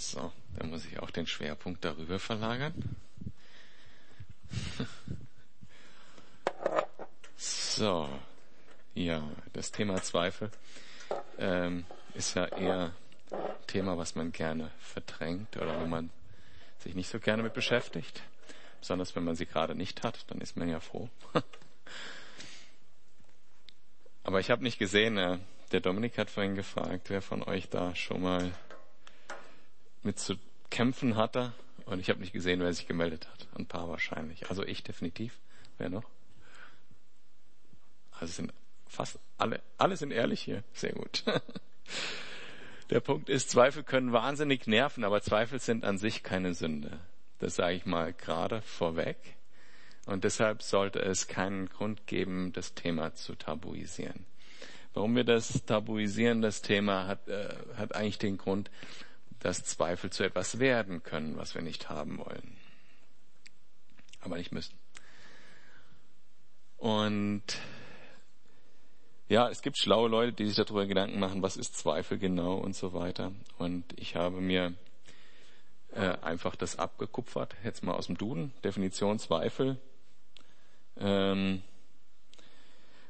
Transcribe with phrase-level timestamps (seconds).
[0.00, 2.96] So, dann muss ich auch den Schwerpunkt darüber verlagern.
[7.42, 8.10] So,
[8.94, 9.22] ja,
[9.54, 10.50] das Thema Zweifel
[11.38, 12.92] ähm, ist ja eher
[13.30, 16.10] ein Thema, was man gerne verdrängt oder wo man
[16.80, 18.22] sich nicht so gerne mit beschäftigt.
[18.80, 21.08] Besonders wenn man sie gerade nicht hat, dann ist man ja froh.
[24.24, 25.38] Aber ich habe nicht gesehen, äh,
[25.72, 28.52] der Dominik hat vorhin gefragt, wer von euch da schon mal
[30.02, 30.36] mit zu
[30.70, 31.52] kämpfen hatte.
[31.86, 33.48] Und ich habe nicht gesehen, wer sich gemeldet hat.
[33.56, 34.48] Ein paar wahrscheinlich.
[34.48, 35.38] Also ich definitiv.
[35.78, 36.04] Wer noch?
[38.12, 38.52] Also sind
[38.86, 40.62] fast alle, alle sind ehrlich hier.
[40.72, 41.24] Sehr gut.
[42.90, 46.98] Der Punkt ist, Zweifel können wahnsinnig nerven, aber Zweifel sind an sich keine Sünde.
[47.38, 49.16] Das sage ich mal gerade vorweg.
[50.06, 54.26] Und deshalb sollte es keinen Grund geben, das Thema zu tabuisieren.
[54.92, 58.70] Warum wir das tabuisieren, das Thema, hat, äh, hat eigentlich den Grund,
[59.40, 62.56] dass Zweifel zu etwas werden können, was wir nicht haben wollen.
[64.20, 64.78] Aber nicht müssen.
[66.76, 67.42] Und
[69.28, 72.74] ja, es gibt schlaue Leute, die sich darüber Gedanken machen, was ist Zweifel genau und
[72.74, 73.32] so weiter.
[73.58, 74.74] Und ich habe mir
[75.92, 79.78] äh, einfach das abgekupfert, jetzt mal aus dem Duden, Definition Zweifel.
[80.98, 81.62] Ähm,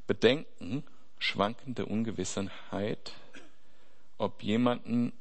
[0.06, 0.84] Bedenken,
[1.18, 3.12] schwankende Ungewissheit,
[4.18, 5.12] ob jemanden,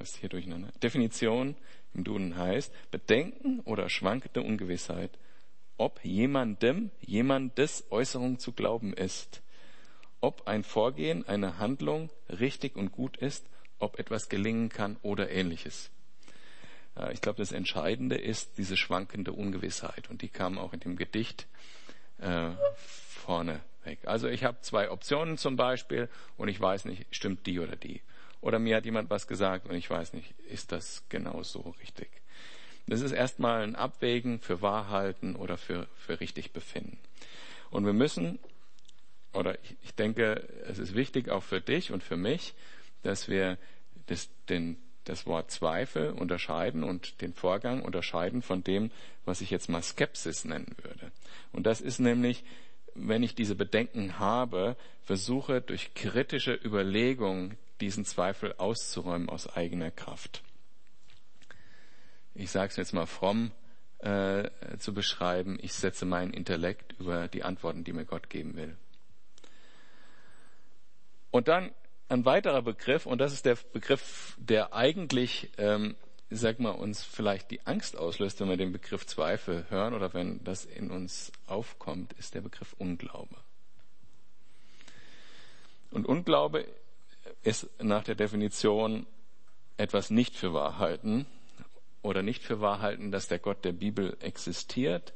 [0.00, 0.70] was hier durcheinander?
[0.82, 1.56] Definition
[1.94, 5.10] im Duden heißt, Bedenken oder schwankende Ungewissheit,
[5.76, 9.42] ob jemandem, jemandes Äußerung zu glauben ist
[10.20, 13.46] ob ein Vorgehen, eine Handlung richtig und gut ist,
[13.78, 15.90] ob etwas gelingen kann oder ähnliches.
[17.12, 21.46] Ich glaube, das Entscheidende ist diese schwankende Ungewissheit und die kam auch in dem Gedicht
[22.18, 24.00] äh, vorne weg.
[24.04, 28.02] Also ich habe zwei Optionen zum Beispiel und ich weiß nicht, stimmt die oder die.
[28.40, 32.08] Oder mir hat jemand was gesagt und ich weiß nicht, ist das genau so richtig.
[32.86, 36.98] Das ist erstmal ein Abwägen für Wahrhalten oder für, für richtig befinden.
[37.70, 38.38] Und wir müssen
[39.32, 42.54] oder ich, ich denke, es ist wichtig auch für dich und für mich,
[43.02, 43.58] dass wir
[44.06, 48.90] das, den, das Wort Zweifel unterscheiden und den Vorgang unterscheiden von dem,
[49.24, 51.12] was ich jetzt mal Skepsis nennen würde.
[51.52, 52.44] Und das ist nämlich,
[52.94, 60.42] wenn ich diese Bedenken habe, versuche durch kritische Überlegung diesen Zweifel auszuräumen aus eigener Kraft.
[62.34, 63.52] Ich sage es jetzt mal fromm
[63.98, 64.48] äh,
[64.78, 68.76] zu beschreiben, ich setze meinen Intellekt über die Antworten, die mir Gott geben will.
[71.30, 71.72] Und dann
[72.08, 75.96] ein weiterer Begriff, und das ist der Begriff, der eigentlich, ähm,
[76.28, 80.42] sag mal, uns vielleicht die Angst auslöst, wenn wir den Begriff Zweifel hören oder wenn
[80.42, 83.36] das in uns aufkommt, ist der Begriff Unglaube.
[85.90, 86.66] Und Unglaube
[87.42, 89.06] ist nach der Definition
[89.76, 91.26] etwas nicht für wahr halten
[92.02, 95.14] oder nicht für wahr halten, dass der Gott der Bibel existiert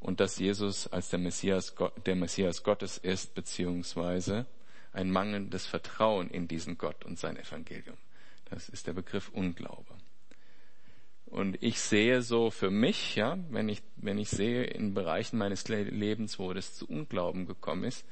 [0.00, 1.74] und dass Jesus als der Messias,
[2.06, 4.46] der Messias Gottes ist, beziehungsweise
[4.92, 7.96] ein mangelndes Vertrauen in diesen Gott und sein Evangelium.
[8.50, 9.94] Das ist der Begriff Unglaube.
[11.26, 15.68] Und ich sehe so für mich, ja, wenn ich, wenn ich sehe in Bereichen meines
[15.68, 18.06] Lebens, wo das zu Unglauben gekommen ist,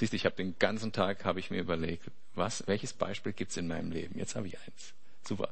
[0.00, 3.58] siehst du, ich habe den ganzen Tag, habe ich mir überlegt, was, welches Beispiel gibt's
[3.58, 4.18] in meinem Leben?
[4.18, 4.94] Jetzt habe ich eins.
[5.22, 5.50] Super.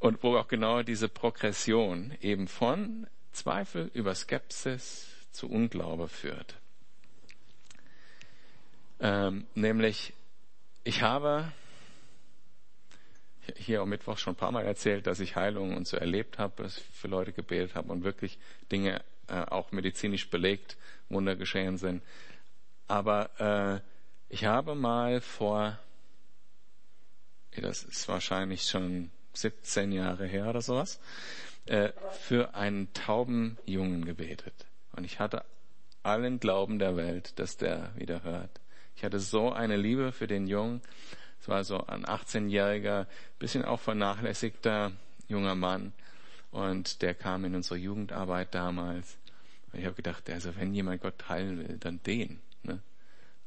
[0.00, 6.56] Und wo auch genau diese Progression eben von Zweifel über Skepsis zu Unglaube führt.
[9.00, 10.12] Ähm, nämlich,
[10.82, 11.52] ich habe
[13.56, 16.64] hier am Mittwoch schon ein paar Mal erzählt, dass ich Heilungen und so erlebt habe,
[16.64, 18.38] dass ich für Leute gebetet habe und wirklich
[18.72, 20.76] Dinge äh, auch medizinisch belegt,
[21.08, 22.02] Wunder geschehen sind.
[22.88, 25.78] Aber äh, ich habe mal vor,
[27.56, 31.00] das ist wahrscheinlich schon 17 Jahre her oder sowas,
[31.66, 34.54] äh, für einen tauben Jungen gebetet.
[34.92, 35.44] Und ich hatte
[36.02, 38.60] allen Glauben der Welt, dass der wieder hört.
[38.96, 40.80] Ich hatte so eine Liebe für den Jungen.
[41.40, 43.06] Es war so ein 18-jähriger,
[43.38, 44.92] bisschen auch vernachlässigter
[45.28, 45.92] junger Mann.
[46.50, 49.18] Und der kam in unsere Jugendarbeit damals.
[49.72, 52.40] Und ich habe gedacht, also wenn jemand Gott heilen will, dann den.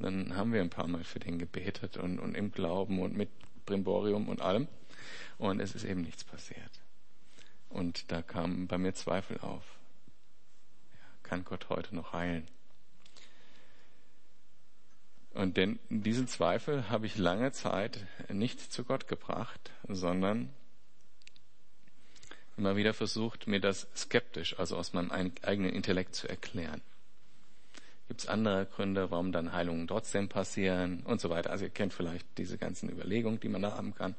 [0.01, 3.29] Dann haben wir ein paar Mal für den gebetet und, und im Glauben und mit
[3.65, 4.67] Brimborium und allem.
[5.37, 6.81] Und es ist eben nichts passiert.
[7.69, 9.63] Und da kamen bei mir Zweifel auf.
[10.93, 12.47] Ja, kann Gott heute noch heilen?
[15.33, 20.53] Und denn diesen Zweifel habe ich lange Zeit nicht zu Gott gebracht, sondern
[22.57, 25.09] immer wieder versucht, mir das skeptisch, also aus meinem
[25.41, 26.81] eigenen Intellekt zu erklären.
[28.11, 31.49] Gibt es andere Gründe, warum dann Heilungen trotzdem passieren und so weiter.
[31.49, 34.15] Also ihr kennt vielleicht diese ganzen Überlegungen, die man da haben kann.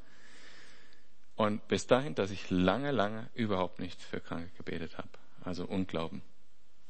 [1.35, 5.09] Und bis dahin, dass ich lange, lange überhaupt nicht für Kranke gebetet habe.
[5.43, 6.23] Also Unglauben.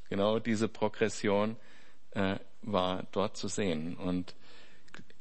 [0.07, 1.57] Genau diese Progression
[2.11, 3.97] äh, war dort zu sehen.
[3.97, 4.33] Und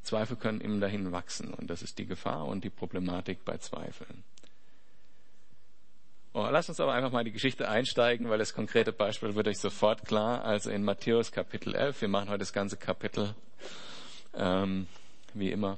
[0.03, 1.53] Zweifel können eben dahin wachsen.
[1.53, 4.23] Und das ist die Gefahr und die Problematik bei Zweifeln.
[6.35, 9.59] Oh, lass uns aber einfach mal die Geschichte einsteigen, weil das konkrete Beispiel wird euch
[9.59, 10.43] sofort klar.
[10.43, 13.35] Also in Matthäus Kapitel 11, wir machen heute das ganze Kapitel,
[14.33, 14.87] ähm,
[15.35, 15.77] wie immer.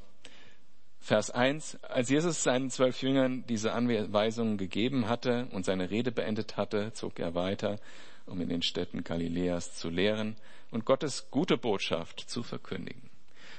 [1.01, 6.55] Vers 1, als Jesus seinen zwölf Jüngern diese Anweisungen gegeben hatte und seine Rede beendet
[6.55, 7.77] hatte, zog er weiter,
[8.25, 10.37] um in den Städten Galiläas zu lehren
[10.71, 13.09] und Gottes gute Botschaft zu verkündigen.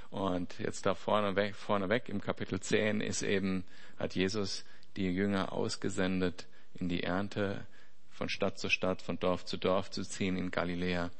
[0.08, 3.64] Und jetzt da vorne weg, vorne weg im Kapitel 10 ist eben,
[3.98, 4.64] hat Jesus
[4.96, 7.66] die Jünger ausgesendet, in die Ernte
[8.10, 11.10] von Stadt zu Stadt, von Dorf zu Dorf zu ziehen in Galiläa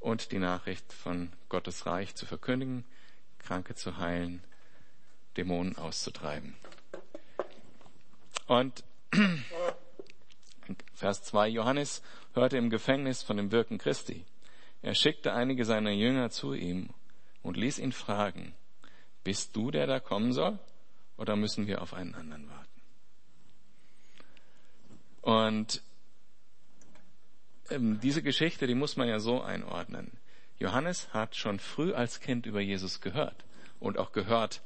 [0.00, 2.84] und die Nachricht von Gottes Reich zu verkündigen,
[3.38, 4.42] Kranke zu heilen,
[5.36, 6.54] Dämonen auszutreiben.
[8.46, 8.84] Und
[10.94, 12.02] Vers 2, Johannes
[12.34, 14.24] hörte im Gefängnis von dem Wirken Christi.
[14.82, 16.90] Er schickte einige seiner Jünger zu ihm
[17.42, 18.54] und ließ ihn fragen,
[19.24, 20.58] bist du der da kommen soll
[21.16, 22.67] oder müssen wir auf einen anderen warten?
[25.28, 25.82] Und
[27.68, 30.10] ähm, diese Geschichte, die muss man ja so einordnen.
[30.58, 33.44] Johannes hat schon früh als Kind über Jesus gehört
[33.78, 34.62] und auch gehört,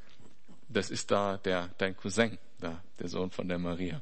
[0.68, 4.00] das ist da der, dein Cousin, da, der Sohn von der Maria.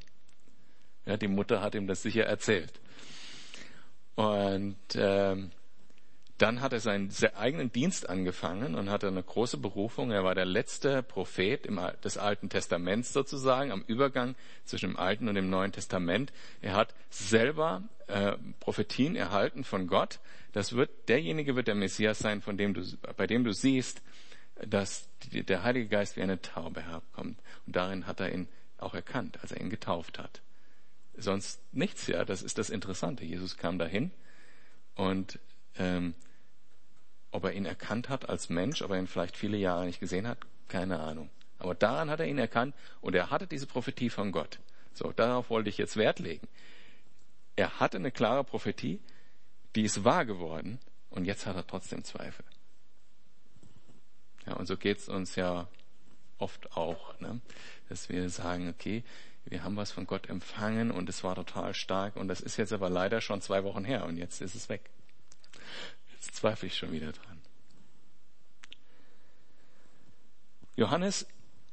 [1.07, 2.79] Ja, die Mutter hat ihm das sicher erzählt.
[4.17, 5.53] Und ähm,
[6.41, 10.11] dann hat er seinen eigenen Dienst angefangen und hatte eine große Berufung.
[10.11, 11.69] Er war der letzte Prophet
[12.03, 14.35] des Alten Testaments sozusagen, am Übergang
[14.65, 16.33] zwischen dem Alten und dem Neuen Testament.
[16.63, 20.19] Er hat selber äh, Prophetien erhalten von Gott.
[20.53, 22.83] Das wird derjenige wird der Messias sein, von dem du,
[23.17, 24.01] bei dem du siehst,
[24.67, 27.39] dass der Heilige Geist wie eine Taube herkommt.
[27.67, 28.49] Und darin hat er ihn
[28.79, 30.41] auch erkannt, als er ihn getauft hat.
[31.19, 32.25] Sonst nichts, ja.
[32.25, 33.27] Das ist das Interessante.
[33.27, 34.11] Jesus kam dahin
[34.95, 35.39] und
[35.77, 36.15] ähm,
[37.31, 40.27] ob er ihn erkannt hat als Mensch, ob er ihn vielleicht viele Jahre nicht gesehen
[40.27, 40.39] hat,
[40.69, 41.31] keine Ahnung.
[41.59, 44.59] Aber daran hat er ihn erkannt und er hatte diese Prophetie von Gott.
[44.95, 46.49] So, darauf wollte ich jetzt Wert legen.
[47.57, 49.01] Er hatte eine klare Prophetie,
[49.77, 50.79] die ist wahr geworden
[51.11, 52.45] und jetzt hat er trotzdem Zweifel.
[54.47, 55.69] Ja, und so geht's uns ja
[56.39, 57.41] oft auch, ne?
[57.89, 59.05] dass wir sagen, okay,
[59.45, 62.73] wir haben was von Gott empfangen und es war total stark und das ist jetzt
[62.73, 64.91] aber leider schon zwei Wochen her und jetzt ist es weg.
[66.21, 67.41] Jetzt zweifle ich schon wieder dran.
[70.77, 71.27] Johannes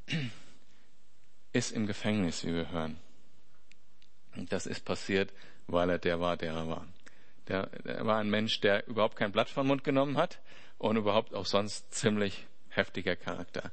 [1.53, 2.97] ist im Gefängnis, wie wir hören.
[4.37, 5.33] Und das ist passiert,
[5.67, 6.87] weil er der war, der er war.
[7.49, 10.39] Der, der war ein Mensch, der überhaupt kein Blatt vom Mund genommen hat
[10.77, 13.71] und überhaupt auch sonst ziemlich heftiger Charakter.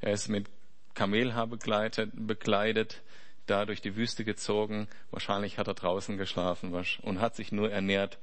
[0.00, 0.48] Er ist mit
[0.94, 3.02] Kamelhaar begleitet, bekleidet,
[3.46, 4.88] da durch die Wüste gezogen.
[5.10, 8.18] Wahrscheinlich hat er draußen geschlafen und hat sich nur ernährt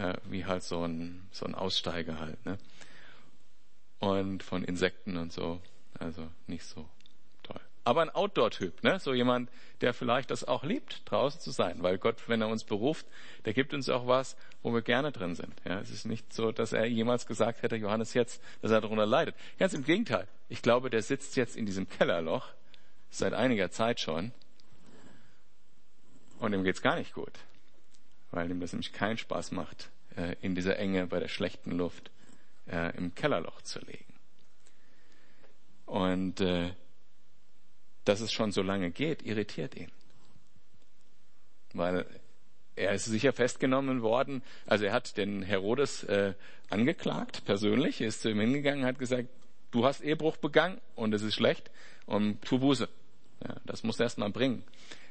[0.00, 2.44] äh, wie halt so ein, so ein Aussteiger halt.
[2.46, 2.58] Ne?
[3.98, 5.60] Und von Insekten und so.
[5.98, 6.88] Also nicht so
[7.42, 7.60] toll.
[7.84, 8.98] Aber ein Outdoor-Typ, ne?
[8.98, 9.50] so jemand,
[9.82, 11.82] der vielleicht das auch liebt, draußen zu sein.
[11.82, 13.06] Weil Gott, wenn er uns beruft,
[13.44, 15.52] der gibt uns auch was, wo wir gerne drin sind.
[15.66, 19.06] Ja, es ist nicht so, dass er jemals gesagt hätte, Johannes jetzt, dass er darunter
[19.06, 19.34] leidet.
[19.58, 20.26] Ganz im Gegenteil.
[20.48, 22.48] Ich glaube, der sitzt jetzt in diesem Kellerloch
[23.10, 24.32] seit einiger Zeit schon
[26.38, 27.32] und ihm geht's gar nicht gut
[28.30, 32.10] weil ihm das nämlich keinen Spaß macht, äh, in dieser Enge bei der schlechten Luft
[32.70, 34.04] äh, im Kellerloch zu legen.
[35.86, 36.70] Und äh,
[38.04, 39.90] dass es schon so lange geht, irritiert ihn.
[41.72, 42.06] Weil
[42.76, 44.42] er ist sicher festgenommen worden.
[44.66, 46.34] Also er hat den Herodes äh,
[46.70, 49.28] angeklagt, persönlich, er ist zu ihm hingegangen, hat gesagt,
[49.70, 51.70] du hast Ehebruch begangen und es ist schlecht
[52.06, 52.88] und tu Buße.
[53.46, 54.64] Ja, das muss er erst mal bringen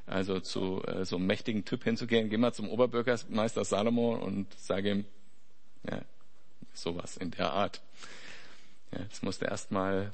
[0.10, 4.92] also zu äh, so einem mächtigen Typ hinzugehen, geh mal zum Oberbürgermeister Salomo und sage
[4.92, 5.06] ihm,
[5.90, 6.02] ja,
[6.74, 7.82] sowas in der Art.
[8.92, 10.12] Ja, das musste erstmal,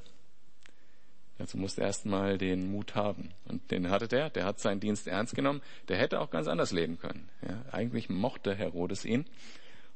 [1.38, 3.30] dazu musste erstmal den Mut haben.
[3.46, 6.72] Und den hatte der, der hat seinen Dienst ernst genommen, der hätte auch ganz anders
[6.72, 7.28] leben können.
[7.46, 9.24] Ja, eigentlich mochte Herodes ihn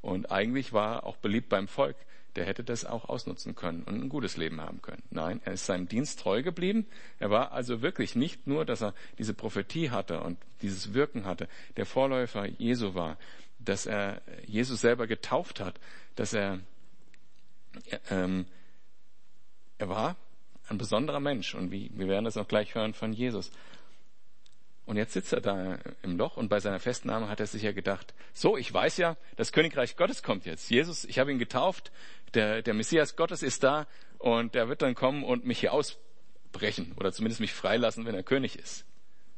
[0.01, 1.97] und eigentlich war er auch beliebt beim Volk
[2.37, 5.03] der hätte das auch ausnutzen können und ein gutes Leben haben können.
[5.11, 6.87] Nein, er ist seinem Dienst treu geblieben.
[7.19, 11.49] Er war also wirklich nicht nur, dass er diese Prophetie hatte und dieses Wirken hatte,
[11.77, 13.17] der Vorläufer Jesu war,
[13.59, 15.79] dass er Jesus selber getauft hat,
[16.15, 16.61] dass er,
[18.11, 18.47] ähm,
[19.79, 20.17] er war
[20.69, 23.51] ein besonderer Mensch und wie, wir werden das auch gleich hören von Jesus.
[24.87, 27.71] Und jetzt sitzt er da im Loch und bei seiner Festnahme hat er sich ja
[27.71, 30.69] gedacht, so, ich weiß ja, das Königreich Gottes kommt jetzt.
[30.69, 31.93] Jesus, ich habe ihn getauft,
[32.35, 33.87] der, der Messias Gottes ist da
[34.19, 38.23] und der wird dann kommen und mich hier ausbrechen oder zumindest mich freilassen, wenn er
[38.23, 38.85] König ist.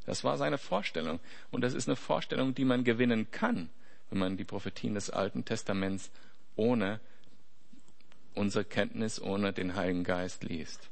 [0.05, 1.21] Das war seine Vorstellung.
[1.51, 3.71] Und das ist eine Vorstellung, die man gewinnen kann,
[4.11, 6.11] wenn man die Prophetien des Alten Testaments
[6.57, 7.01] ohne
[8.35, 10.91] unsere Kenntnis, ohne den Heiligen Geist liest.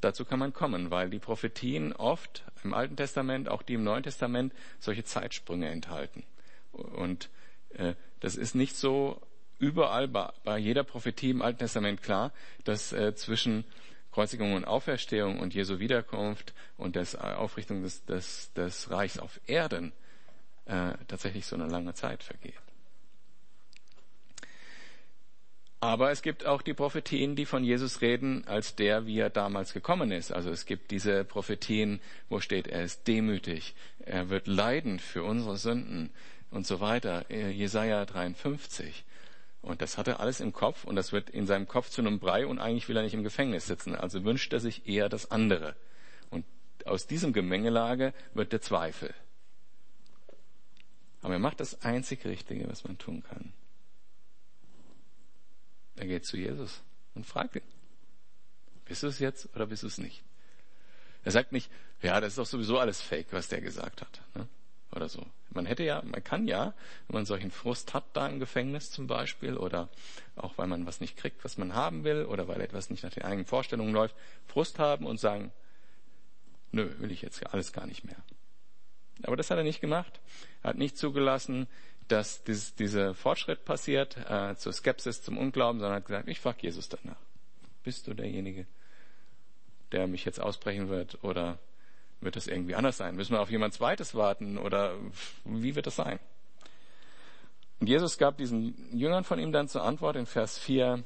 [0.00, 4.02] Dazu kann man kommen, weil die Prophetien oft im Alten Testament, auch die im Neuen
[4.02, 6.24] Testament, solche Zeitsprünge enthalten.
[6.72, 7.28] Und
[7.70, 9.20] äh, das ist nicht so
[9.60, 12.32] überall bei, bei, jeder Prophetie im Alten Testament klar,
[12.64, 13.64] dass äh, zwischen
[14.10, 19.40] Kreuzigung und Auferstehung und Jesu Wiederkunft und der äh, Aufrichtung des, des, des Reichs auf
[19.46, 19.92] Erden
[20.66, 22.54] äh, tatsächlich so eine lange Zeit vergeht.
[25.82, 29.72] Aber es gibt auch die Prophetien, die von Jesus reden, als der, wie er damals
[29.72, 30.30] gekommen ist.
[30.30, 35.56] Also es gibt diese Prophetien, wo steht, er ist demütig, er wird leiden für unsere
[35.56, 36.10] Sünden
[36.50, 37.24] und so weiter.
[37.30, 39.04] Äh, Jesaja 53.
[39.62, 42.18] Und das hat er alles im Kopf und das wird in seinem Kopf zu einem
[42.18, 43.94] Brei und eigentlich will er nicht im Gefängnis sitzen.
[43.94, 45.76] Also wünscht er sich eher das andere.
[46.30, 46.46] Und
[46.86, 49.14] aus diesem Gemengelage wird der Zweifel.
[51.22, 53.52] Aber er macht das einzig Richtige, was man tun kann.
[55.96, 56.80] Er geht zu Jesus
[57.14, 57.62] und fragt ihn,
[58.86, 60.24] bist du es jetzt oder bist du es nicht?
[61.22, 64.22] Er sagt nicht, ja, das ist doch sowieso alles Fake, was der gesagt hat.
[64.34, 64.48] Ne?
[64.92, 65.26] Oder so.
[65.52, 66.74] Man hätte ja, man kann ja,
[67.08, 69.88] wenn man solchen Frust hat da im Gefängnis zum Beispiel oder
[70.36, 73.12] auch weil man was nicht kriegt, was man haben will oder weil etwas nicht nach
[73.12, 74.14] den eigenen Vorstellungen läuft,
[74.46, 75.52] Frust haben und sagen,
[76.72, 78.16] nö, will ich jetzt alles gar nicht mehr.
[79.24, 80.20] Aber das hat er nicht gemacht.
[80.62, 81.66] Er hat nicht zugelassen,
[82.08, 86.58] dass dies, dieser Fortschritt passiert, äh, zur Skepsis, zum Unglauben, sondern hat gesagt, ich frage
[86.62, 87.18] Jesus danach.
[87.82, 88.66] Bist du derjenige,
[89.92, 91.58] der mich jetzt ausbrechen wird oder
[92.20, 93.16] wird das irgendwie anders sein?
[93.16, 94.94] Müssen wir auf jemand zweites warten oder
[95.44, 96.18] wie wird das sein?
[97.80, 101.02] Und Jesus gab diesen Jüngern von ihm dann zur Antwort in Vers 4,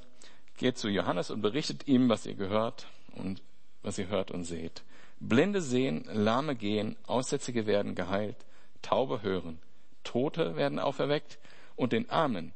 [0.56, 3.42] geht zu Johannes und berichtet ihm, was ihr gehört und
[3.82, 4.82] was ihr hört und seht.
[5.20, 8.36] Blinde sehen, Lahme gehen, Aussätzige werden geheilt,
[8.82, 9.60] Taube hören,
[10.02, 11.38] Tote werden auferweckt
[11.76, 12.52] und den Armen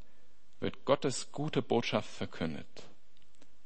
[0.61, 2.67] wird Gottes gute Botschaft verkündet.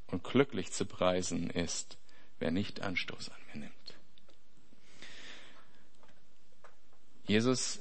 [0.07, 1.97] Und glücklich zu preisen ist,
[2.39, 3.95] wer nicht Anstoß an mir nimmt.
[7.25, 7.81] Jesus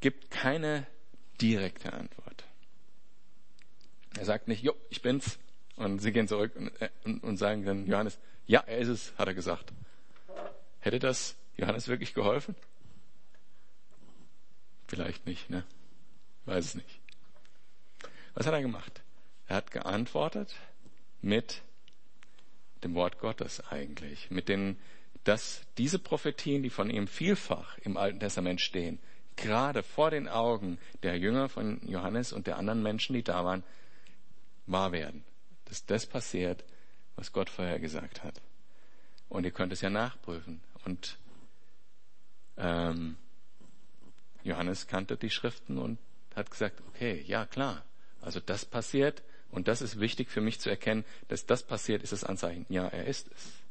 [0.00, 0.86] gibt keine
[1.40, 2.44] direkte Antwort.
[4.18, 5.38] Er sagt nicht, jo, ich bin's.
[5.76, 9.14] Und sie gehen zurück und, äh, und, und sagen dann Johannes, ja, er ist es,
[9.16, 9.72] hat er gesagt.
[10.80, 12.54] Hätte das Johannes wirklich geholfen?
[14.86, 15.64] Vielleicht nicht, ne?
[16.44, 17.00] Weiß es nicht.
[18.34, 19.02] Was hat er gemacht?
[19.46, 20.54] Er hat geantwortet
[21.20, 21.62] mit
[22.84, 24.78] dem Wort Gottes eigentlich, mit den,
[25.24, 28.98] dass diese Prophetien, die von ihm vielfach im Alten Testament stehen,
[29.36, 33.62] gerade vor den Augen der Jünger von Johannes und der anderen Menschen, die da waren,
[34.66, 35.24] wahr werden.
[35.66, 36.64] Dass das passiert,
[37.16, 38.40] was Gott vorher gesagt hat.
[39.28, 40.60] Und ihr könnt es ja nachprüfen.
[40.84, 41.18] Und
[42.56, 43.16] ähm,
[44.42, 45.98] Johannes kannte die Schriften und
[46.34, 47.84] hat gesagt, okay, ja klar,
[48.20, 52.12] also das passiert und das ist wichtig für mich zu erkennen, dass das passiert, ist
[52.12, 52.66] das Anzeichen.
[52.68, 53.61] Ja, er ist es.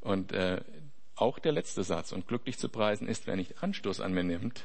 [0.00, 0.60] Und äh,
[1.16, 4.64] auch der letzte Satz, und glücklich zu preisen ist, wer nicht Anstoß an mir nimmt,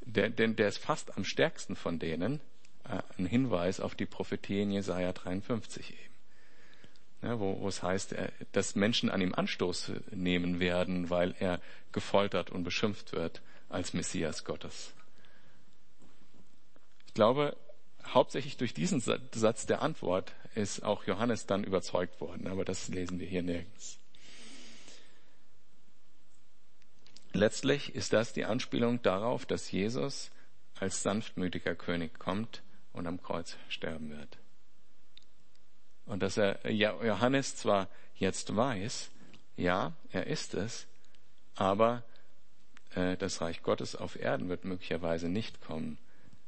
[0.00, 2.40] der, denn der ist fast am stärksten von denen,
[2.84, 6.10] äh, ein Hinweis auf die Prophetie in Jesaja 53 eben
[7.22, 8.14] ja, wo, wo es heißt,
[8.52, 11.60] dass Menschen an ihm Anstoß nehmen werden, weil er
[11.92, 14.94] gefoltert und beschimpft wird als Messias Gottes.
[17.06, 17.56] Ich glaube,
[18.04, 23.20] hauptsächlich durch diesen Satz der Antwort ist auch Johannes dann überzeugt worden, aber das lesen
[23.20, 23.98] wir hier nirgends.
[27.32, 30.30] Letztlich ist das die Anspielung darauf, dass Jesus
[30.78, 34.38] als sanftmütiger König kommt und am Kreuz sterben wird.
[36.06, 39.10] Und dass er Johannes zwar jetzt weiß,
[39.56, 40.86] ja, er ist es,
[41.54, 42.02] aber
[42.94, 45.98] äh, das Reich Gottes auf Erden wird möglicherweise nicht kommen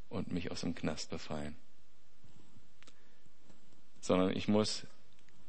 [0.08, 1.56] und mich aus dem Knast befreien.
[4.00, 4.86] Sondern ich muss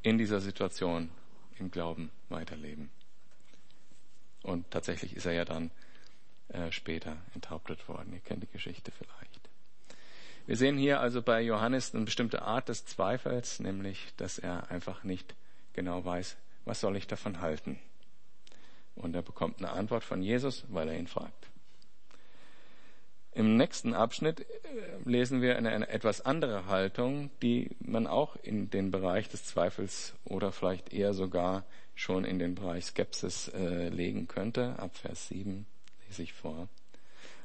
[0.04, 1.10] in dieser Situation
[1.58, 2.92] im Glauben weiterleben.
[4.44, 5.72] Und tatsächlich ist er ja dann
[6.50, 8.14] äh, später enthauptet worden.
[8.14, 9.40] Ihr kennt die Geschichte vielleicht.
[10.46, 15.06] Wir sehen hier also bei Johannes eine bestimmte Art des Zweifels, nämlich, dass er einfach
[15.06, 15.36] nicht
[15.72, 16.36] genau weiß,
[16.66, 17.80] was soll ich davon halten.
[18.96, 21.48] Und er bekommt eine Antwort von Jesus, weil er ihn fragt.
[23.36, 24.46] Im nächsten Abschnitt äh,
[25.06, 30.14] lesen wir eine, eine, etwas andere Haltung, die man auch in den Bereich des Zweifels
[30.26, 31.64] oder vielleicht eher sogar
[31.96, 34.78] schon in den Bereich Skepsis äh, legen könnte.
[34.80, 35.66] Ab Vers 7
[36.08, 36.68] lese ich vor.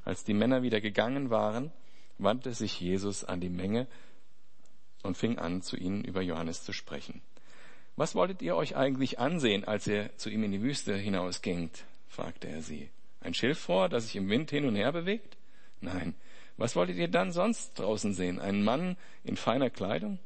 [0.04, 1.70] Als die Männer wieder gegangen waren,
[2.18, 3.86] wandte sich Jesus an die Menge
[5.02, 7.20] und fing an, zu ihnen über Johannes zu sprechen.
[7.96, 11.84] Was wolltet ihr euch eigentlich ansehen, als ihr zu ihm in die Wüste hinausgingt?
[12.08, 12.88] fragte er sie.
[13.20, 15.36] Ein Schilfrohr, das sich im Wind hin und her bewegt?
[15.80, 16.14] Nein.
[16.56, 18.40] Was wolltet ihr dann sonst draußen sehen?
[18.40, 20.18] Einen Mann in feiner Kleidung?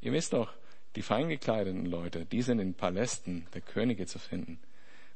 [0.00, 0.52] Ihr wisst doch,
[0.98, 4.58] die fein gekleideten Leute, die sind in Palästen der Könige zu finden.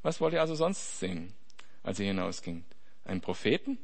[0.03, 1.33] Was wollt ihr also sonst sehen,
[1.83, 2.65] als ihr hinausgingt?
[3.05, 3.79] Einen Propheten?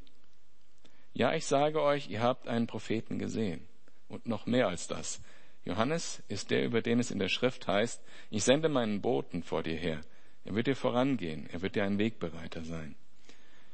[1.12, 3.66] Ja, ich sage euch, ihr habt einen Propheten gesehen.
[4.06, 5.20] Und noch mehr als das.
[5.64, 8.00] Johannes ist der, über den es in der Schrift heißt,
[8.30, 10.00] ich sende meinen Boten vor dir her.
[10.44, 12.94] Er wird dir vorangehen, er wird dir ein Wegbereiter sein.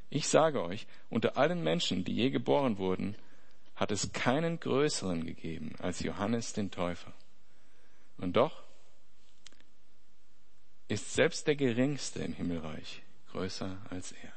[0.09, 3.17] Ich sage euch, unter allen Menschen, die je geboren wurden,
[3.75, 7.13] hat es keinen größeren gegeben als Johannes den Täufer.
[8.19, 8.63] Und doch
[10.89, 13.03] ist selbst der Geringste im Himmelreich
[13.33, 14.33] größer als er.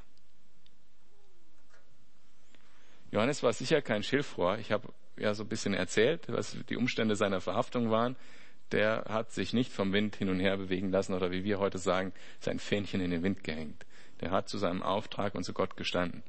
[3.12, 4.58] Johannes war sicher kein Schilfrohr.
[4.58, 8.16] Ich habe ja so ein bisschen erzählt, was die Umstände seiner Verhaftung waren.
[8.72, 11.78] Der hat sich nicht vom Wind hin und her bewegen lassen oder wie wir heute
[11.78, 13.86] sagen, sein Fähnchen in den Wind gehängt.
[14.20, 16.24] Der hat zu seinem Auftrag und zu Gott gestanden.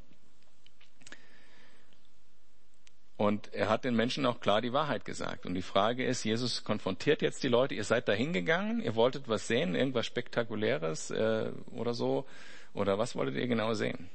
[3.18, 5.44] Und er hat den Menschen auch klar die Wahrheit gesagt.
[5.44, 9.28] Und die Frage ist, Jesus konfrontiert jetzt die Leute, ihr seid da hingegangen, ihr wolltet
[9.28, 12.26] was sehen, irgendwas Spektakuläres äh, oder so,
[12.74, 14.08] oder was wolltet ihr genau sehen?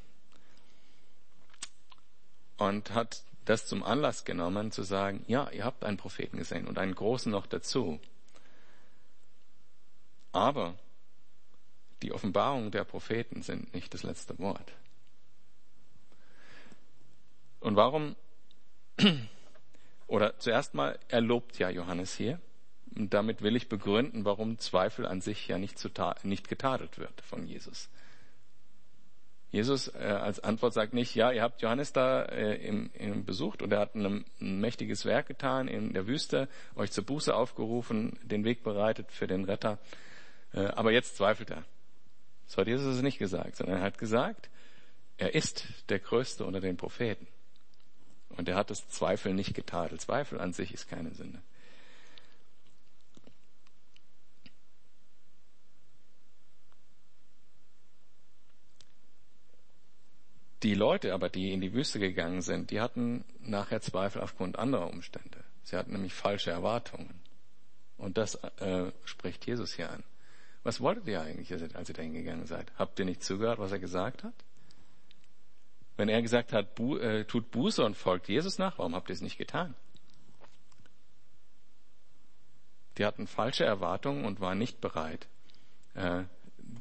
[2.58, 6.78] Und hat das zum Anlass genommen zu sagen, ja, ihr habt einen Propheten gesehen und
[6.78, 8.00] einen großen noch dazu.
[10.32, 10.76] Aber
[12.04, 14.72] die Offenbarungen der Propheten sind nicht das letzte Wort.
[17.60, 18.16] Und warum
[20.08, 22.40] oder zuerst mal, er lobt ja Johannes hier.
[22.96, 25.90] Und damit will ich begründen, warum Zweifel an sich ja nicht, zu
[26.24, 27.90] nicht getadelt wird von Jesus.
[29.54, 33.62] Jesus äh, als Antwort sagt nicht, ja, ihr habt Johannes da äh, im, im besucht
[33.62, 38.18] und er hat ein, ein mächtiges Werk getan in der Wüste, euch zur Buße aufgerufen,
[38.24, 39.78] den Weg bereitet für den Retter.
[40.54, 41.64] Äh, aber jetzt zweifelt er.
[42.48, 44.50] So hat Jesus es nicht gesagt, sondern er hat gesagt,
[45.18, 47.28] er ist der Größte unter den Propheten.
[48.38, 50.02] Und er hat das Zweifel nicht getadelt.
[50.02, 51.42] Zweifel an sich ist keine Sünde.
[60.64, 64.90] Die Leute aber, die in die Wüste gegangen sind, die hatten nachher Zweifel aufgrund anderer
[64.90, 65.44] Umstände.
[65.64, 67.20] Sie hatten nämlich falsche Erwartungen.
[67.98, 70.04] Und das äh, spricht Jesus hier an.
[70.64, 72.72] Was wolltet ihr eigentlich, als ihr dahin gegangen seid?
[72.78, 74.34] Habt ihr nicht zugehört, was er gesagt hat?
[75.96, 79.14] Wenn er gesagt hat, bu, äh, tut Buße und folgt Jesus nach, warum habt ihr
[79.14, 79.76] es nicht getan?
[82.98, 85.28] Die hatten falsche Erwartungen und waren nicht bereit,
[85.96, 86.24] äh,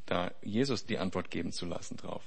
[0.06, 2.22] da Jesus die Antwort geben zu lassen drauf.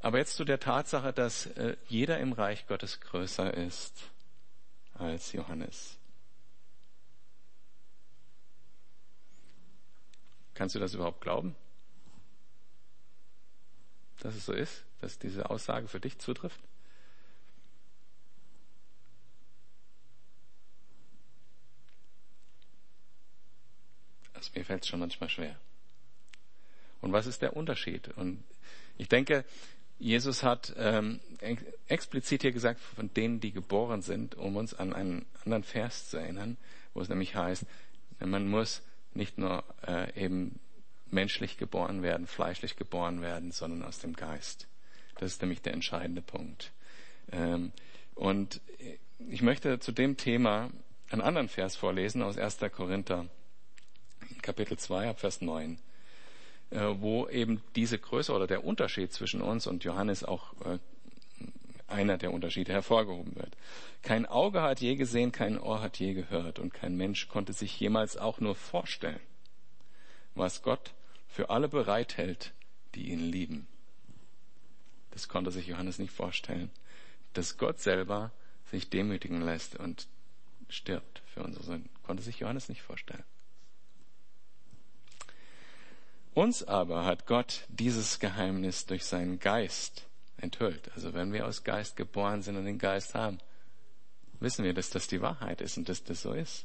[0.00, 4.10] Aber jetzt zu der Tatsache, dass äh, jeder im Reich Gottes größer ist
[4.94, 5.98] als Johannes.
[10.54, 11.54] Kannst du das überhaupt glauben?
[14.20, 16.60] Dass es so ist, dass diese Aussage für dich zutrifft?
[24.34, 25.58] Also mir fällt es schon manchmal schwer.
[27.00, 28.08] Und was ist der Unterschied?
[28.16, 28.42] Und
[28.96, 29.44] ich denke,
[29.98, 31.20] Jesus hat ähm,
[31.88, 36.18] explizit hier gesagt, von denen, die geboren sind, um uns an einen anderen Vers zu
[36.18, 36.56] erinnern,
[36.94, 37.64] wo es nämlich heißt,
[38.20, 38.82] man muss
[39.14, 40.60] nicht nur äh, eben
[41.10, 44.66] menschlich geboren werden, fleischlich geboren werden, sondern aus dem Geist.
[45.18, 46.72] Das ist nämlich der entscheidende Punkt.
[47.32, 47.72] Ähm,
[48.14, 48.60] und
[49.28, 50.70] ich möchte zu dem Thema
[51.10, 52.58] einen anderen Vers vorlesen aus 1.
[52.72, 53.26] Korinther,
[54.42, 55.78] Kapitel 2, Vers 9,
[56.70, 60.78] äh, wo eben diese Größe oder der Unterschied zwischen uns und Johannes auch äh,
[61.88, 63.56] einer der Unterschiede hervorgehoben wird.
[64.02, 67.78] Kein Auge hat je gesehen, kein Ohr hat je gehört und kein Mensch konnte sich
[67.80, 69.20] jemals auch nur vorstellen,
[70.34, 70.92] was Gott
[71.28, 72.52] für alle bereithält,
[72.94, 73.66] die ihn lieben.
[75.10, 76.70] Das konnte sich Johannes nicht vorstellen,
[77.34, 78.32] dass Gott selber
[78.70, 80.08] sich demütigen lässt und
[80.68, 81.90] stirbt für unsere Sünden.
[82.02, 83.24] Konnte sich Johannes nicht vorstellen.
[86.34, 90.90] Uns aber hat Gott dieses Geheimnis durch seinen Geist enthüllt.
[90.94, 93.38] Also wenn wir aus Geist geboren sind und den Geist haben,
[94.38, 96.64] wissen wir, dass das die Wahrheit ist und dass das so ist.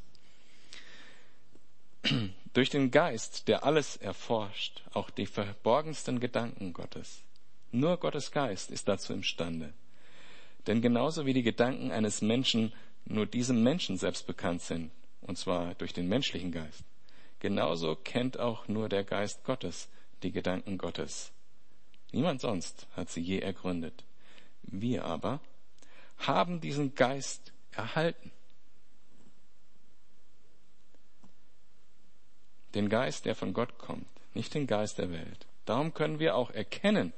[2.54, 7.24] Durch den Geist, der alles erforscht, auch die verborgensten Gedanken Gottes.
[7.72, 9.74] Nur Gottes Geist ist dazu imstande.
[10.68, 12.72] Denn genauso wie die Gedanken eines Menschen
[13.06, 16.84] nur diesem Menschen selbst bekannt sind, und zwar durch den menschlichen Geist,
[17.40, 19.88] genauso kennt auch nur der Geist Gottes
[20.22, 21.32] die Gedanken Gottes.
[22.12, 24.04] Niemand sonst hat sie je ergründet.
[24.62, 25.40] Wir aber
[26.18, 28.30] haben diesen Geist erhalten
[32.74, 35.46] den Geist, der von Gott kommt, nicht den Geist der Welt.
[35.64, 37.12] Darum können wir auch erkennen,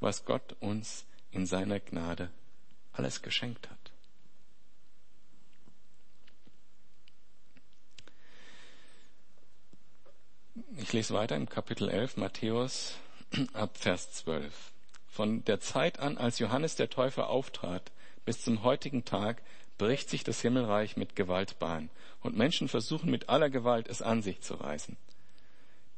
[0.00, 2.30] was Gott uns in seiner Gnade
[2.92, 3.78] alles geschenkt hat.
[10.76, 12.94] Ich lese weiter im Kapitel 11 Matthäus
[13.52, 14.72] ab Vers 12.
[15.08, 17.90] Von der Zeit an, als Johannes der Täufer auftrat,
[18.24, 19.42] bis zum heutigen Tag
[19.80, 21.88] bricht sich das Himmelreich mit Gewalt Bahn
[22.20, 24.98] und Menschen versuchen mit aller Gewalt es an sich zu reißen.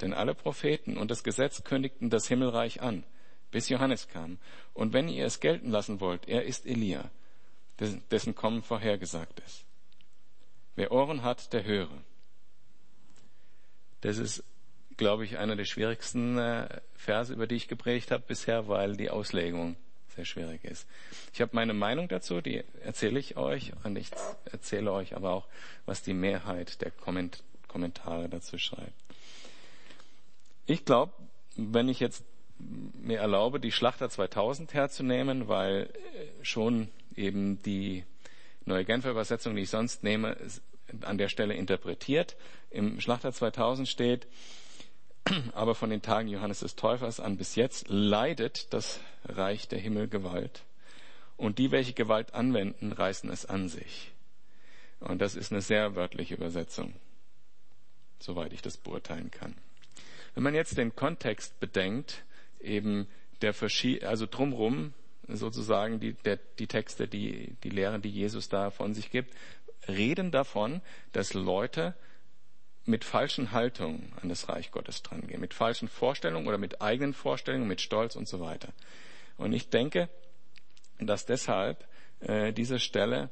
[0.01, 3.03] Denn alle Propheten und das Gesetz kündigten das Himmelreich an,
[3.51, 4.38] bis Johannes kam.
[4.73, 7.11] Und wenn ihr es gelten lassen wollt, er ist Elia,
[7.81, 9.64] dessen Kommen vorhergesagt ist.
[10.77, 11.90] Wer Ohren hat, der höre.
[14.01, 14.45] Das ist
[14.97, 19.11] glaube ich, einer der schwierigsten äh, Verse, über die ich geprägt habe bisher, weil die
[19.11, 19.75] Auslegung
[20.14, 20.87] sehr schwierig ist.
[21.33, 24.11] Ich habe meine Meinung dazu, die erzähle ich euch und ich
[24.51, 25.46] erzähle euch aber auch,
[25.87, 28.92] was die Mehrheit der Komment Kommentare dazu schreibt.
[30.66, 31.12] Ich glaube,
[31.57, 32.22] wenn ich jetzt
[32.59, 38.05] mir erlaube, die Schlachter 2000 herzunehmen, weil äh, schon eben die
[38.64, 40.37] neue Genfer Übersetzung, die ich sonst nehme,
[41.01, 42.37] an der Stelle interpretiert.
[42.70, 44.27] Im Schlachter 2000 steht,
[45.53, 50.09] aber von den Tagen Johannes des Täufers an bis jetzt leidet das Reich der Himmel
[50.09, 50.63] Gewalt.
[51.37, 54.13] Und die, welche Gewalt anwenden, reißen es an sich.
[55.01, 56.95] Und das ist eine sehr wörtliche Übersetzung,
[58.21, 59.55] soweit ich das beurteilen kann.
[60.35, 62.25] Wenn man jetzt den Kontext bedenkt,
[62.61, 63.09] eben
[63.43, 64.95] der verschied also drumrum
[65.29, 69.35] sozusagen die, der, die Texte, die, die Lehren, die Jesus da von sich gibt,
[69.89, 70.81] reden davon,
[71.13, 71.95] dass Leute
[72.85, 77.68] mit falschen Haltungen an das Reich Gottes drangehen, mit falschen Vorstellungen oder mit eigenen Vorstellungen,
[77.68, 78.68] mit Stolz und so weiter.
[79.37, 80.09] Und ich denke,
[80.99, 81.87] dass deshalb
[82.21, 83.31] äh, diese Stelle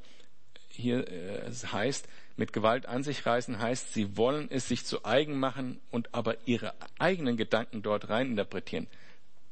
[0.69, 5.39] hier äh, heißt, mit Gewalt an sich reißen heißt, sie wollen es sich zu eigen
[5.39, 8.87] machen und aber ihre eigenen Gedanken dort rein interpretieren.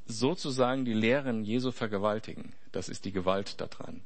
[0.07, 2.55] Sozusagen die Lehren Jesu vergewaltigen.
[2.73, 4.01] Das ist die Gewalt daran.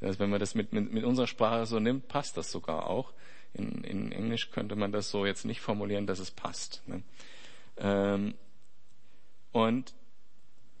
[0.00, 3.12] Das, wenn man das mit, mit, mit unserer Sprache so nimmt, passt das sogar auch.
[3.54, 6.82] In, in Englisch könnte man das so jetzt nicht formulieren, dass es passt.
[6.86, 7.02] Ne?
[7.76, 8.34] Ähm,
[9.52, 9.92] und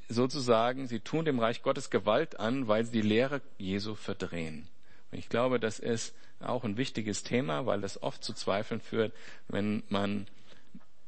[0.08, 4.68] sozusagen, sie tun dem Reich Gottes Gewalt an, weil sie die Lehre Jesu verdrehen.
[5.10, 9.12] Und ich glaube, das ist auch ein wichtiges Thema, weil das oft zu Zweifeln führt,
[9.48, 10.26] wenn man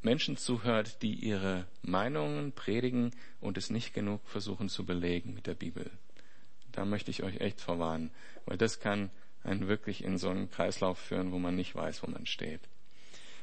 [0.03, 5.55] Menschen zuhört, die ihre Meinungen predigen und es nicht genug versuchen zu belegen mit der
[5.55, 5.91] Bibel.
[6.73, 8.11] Da möchte ich euch echt verwarnen,
[8.45, 9.11] weil das kann
[9.45, 12.61] einen wirklich in so einen Kreislauf führen, wo man nicht weiß, wo man steht.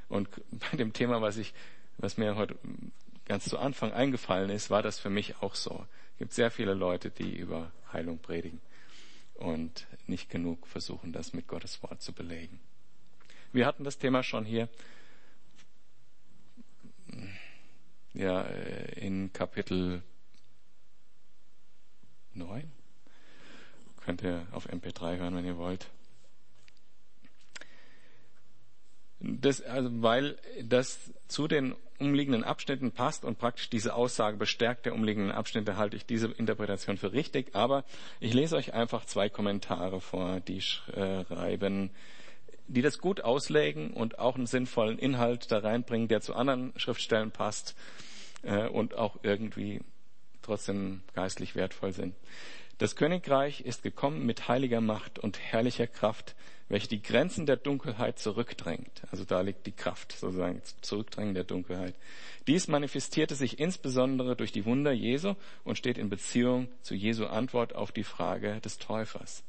[0.09, 0.29] Und
[0.71, 1.53] bei dem Thema, was ich,
[1.97, 2.57] was mir heute
[3.25, 5.85] ganz zu Anfang eingefallen ist, war das für mich auch so.
[6.13, 8.59] Es gibt sehr viele Leute, die über Heilung predigen
[9.35, 12.59] und nicht genug versuchen, das mit Gottes Wort zu belegen.
[13.53, 14.69] Wir hatten das Thema schon hier
[18.13, 20.03] ja, in Kapitel
[22.33, 22.80] 9
[24.03, 25.87] Könnt ihr auf MP3 hören, wenn ihr wollt.
[29.19, 34.93] Das, also, weil das zu den umliegenden Abschnitten passt und praktisch diese Aussage bestärkt der
[34.93, 37.55] umliegenden Abschnitte, halte ich diese Interpretation für richtig.
[37.55, 37.85] Aber
[38.19, 41.91] ich lese euch einfach zwei Kommentare vor, die schreiben,
[42.67, 47.31] die das gut auslegen und auch einen sinnvollen Inhalt da reinbringen, der zu anderen Schriftstellen
[47.31, 47.75] passt
[48.43, 49.81] äh, und auch irgendwie
[50.41, 52.15] trotzdem geistlich wertvoll sind.
[52.81, 56.33] Das Königreich ist gekommen mit heiliger Macht und herrlicher Kraft,
[56.67, 59.03] welche die Grenzen der Dunkelheit zurückdrängt.
[59.11, 61.93] Also da liegt die Kraft sozusagen, Zurückdrängen der Dunkelheit.
[62.47, 67.75] Dies manifestierte sich insbesondere durch die Wunder Jesu und steht in Beziehung zu Jesu Antwort
[67.75, 69.43] auf die Frage des Täufers.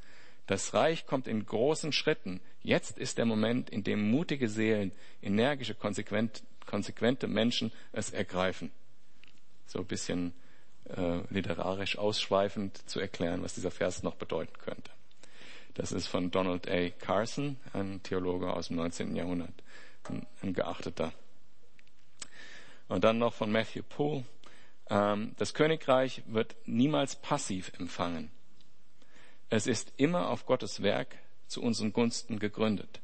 [0.47, 2.43] Das Reich kommt in großen Schritten.
[2.63, 4.93] Jetzt ist der Moment, in dem mutige Seelen,
[5.23, 8.71] energische, konsequent, konsequente Menschen es ergreifen.
[9.65, 10.35] So ein bisschen
[10.89, 14.91] äh, literarisch ausschweifend zu erklären, was dieser Vers noch bedeuten könnte.
[15.75, 16.91] Das ist von Donald A.
[16.91, 19.17] Carson, ein Theologe aus dem 19.
[19.17, 19.55] Jahrhundert,
[20.05, 21.13] ein, ein geachteter.
[22.89, 24.25] Und dann noch von Matthew Poole.
[24.91, 28.31] Ähm, das Königreich wird niemals passiv empfangen.
[29.49, 31.17] Es ist immer auf Gottes Werk
[31.47, 33.01] zu unseren Gunsten gegründet.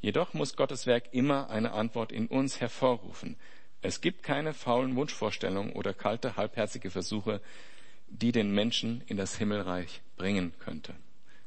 [0.00, 3.36] Jedoch muss Gottes Werk immer eine Antwort in uns hervorrufen.
[3.82, 7.40] Es gibt keine faulen Wunschvorstellungen oder kalte, halbherzige Versuche,
[8.08, 10.94] die den Menschen in das Himmelreich bringen könnte.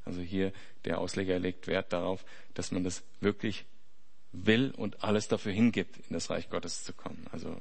[0.05, 0.51] Also hier
[0.85, 3.65] der Ausleger legt Wert darauf, dass man das wirklich
[4.31, 7.27] will und alles dafür hingibt, in das Reich Gottes zu kommen.
[7.31, 7.59] Also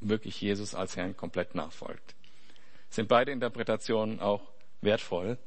[0.00, 2.14] wirklich Jesus als Herrn komplett nachfolgt.
[2.88, 4.42] Sind beide Interpretationen auch
[4.80, 5.38] wertvoll?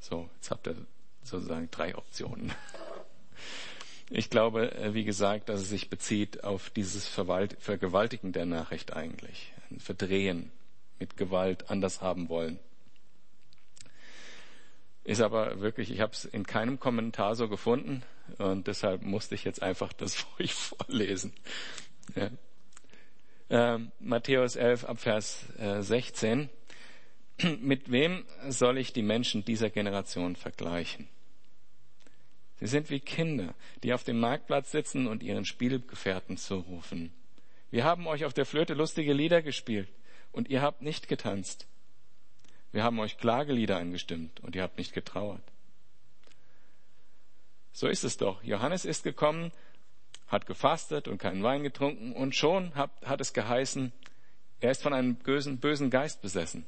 [0.00, 0.76] So, jetzt habt ihr
[1.22, 2.52] sozusagen drei Optionen.
[4.14, 9.54] Ich glaube, äh, wie gesagt, dass es sich bezieht auf dieses Vergewaltigen der Nachricht eigentlich.
[9.70, 10.52] Ein Verdrehen
[10.98, 12.58] mit Gewalt anders haben wollen.
[15.04, 18.02] Ist aber wirklich, ich habe es in keinem Kommentar so gefunden
[18.36, 21.32] und deshalb musste ich jetzt einfach das für euch vorlesen.
[22.14, 22.30] Ja.
[23.48, 26.50] Ähm, Matthäus 11 ab Vers äh, 16.
[27.60, 31.08] Mit wem soll ich die Menschen dieser Generation vergleichen?
[32.62, 37.12] Sie sind wie Kinder, die auf dem Marktplatz sitzen und ihren Spielgefährten zurufen.
[37.72, 39.88] Wir haben euch auf der Flöte lustige Lieder gespielt
[40.30, 41.66] und ihr habt nicht getanzt.
[42.70, 45.42] Wir haben euch Klagelieder angestimmt und ihr habt nicht getrauert.
[47.72, 48.44] So ist es doch.
[48.44, 49.50] Johannes ist gekommen,
[50.28, 53.90] hat gefastet und keinen Wein getrunken und schon hat, hat es geheißen,
[54.60, 56.64] er ist von einem bösen, bösen Geist besessen.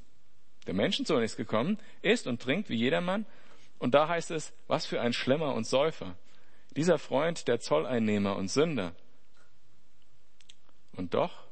[0.66, 3.26] Der Menschensohn ist gekommen, isst und trinkt wie jedermann
[3.84, 6.16] und da heißt es, was für ein Schlemmer und Säufer.
[6.74, 8.94] Dieser Freund der Zolleinnehmer und Sünder.
[10.92, 11.44] Und doch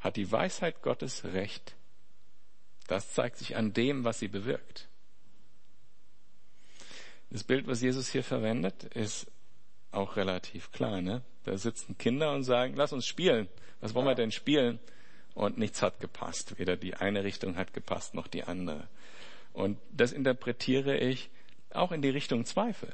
[0.00, 1.76] hat die Weisheit Gottes recht.
[2.88, 4.88] Das zeigt sich an dem, was sie bewirkt.
[7.30, 9.30] Das Bild, was Jesus hier verwendet, ist
[9.92, 11.00] auch relativ klar.
[11.00, 11.22] Ne?
[11.44, 13.48] Da sitzen Kinder und sagen, lass uns spielen.
[13.80, 14.80] Was wollen wir denn spielen?
[15.34, 16.58] Und nichts hat gepasst.
[16.58, 18.88] Weder die eine Richtung hat gepasst, noch die andere.
[19.52, 21.30] Und das interpretiere ich
[21.76, 22.92] auch in die Richtung Zweifel.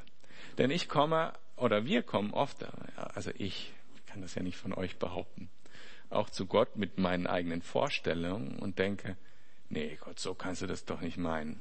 [0.58, 2.64] Denn ich komme, oder wir kommen oft,
[2.96, 3.72] also ich
[4.06, 5.48] kann das ja nicht von euch behaupten,
[6.10, 9.16] auch zu Gott mit meinen eigenen Vorstellungen und denke,
[9.68, 11.60] nee Gott, so kannst du das doch nicht meinen.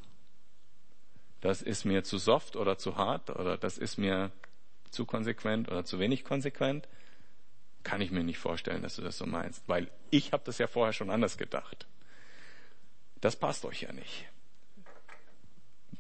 [1.40, 4.32] Das ist mir zu soft oder zu hart oder das ist mir
[4.92, 6.88] zu konsequent oder zu wenig konsequent.
[7.84, 10.68] Kann ich mir nicht vorstellen, dass du das so meinst, weil ich habe das ja
[10.68, 11.88] vorher schon anders gedacht.
[13.22, 14.31] Das passt euch ja nicht.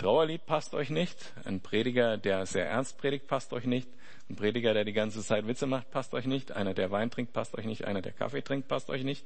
[0.02, 1.32] Trauerlied passt euch nicht.
[1.46, 3.88] Ein Prediger, der sehr ernst predigt, passt euch nicht.
[4.32, 6.52] Ein Prediger, der die ganze Zeit Witze macht, passt euch nicht.
[6.52, 7.86] Einer, der Wein trinkt, passt euch nicht.
[7.86, 9.24] Einer, der Kaffee trinkt, passt euch nicht.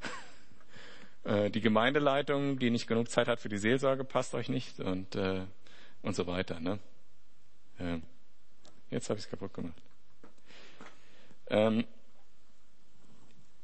[1.24, 5.16] Äh, die Gemeindeleitung, die nicht genug Zeit hat für die Seelsorge, passt euch nicht und
[5.16, 5.40] äh,
[6.02, 6.60] und so weiter.
[6.60, 6.78] Ne?
[7.78, 8.00] Äh,
[8.90, 9.80] jetzt habe ich es kaputt gemacht.
[11.46, 11.86] Ähm,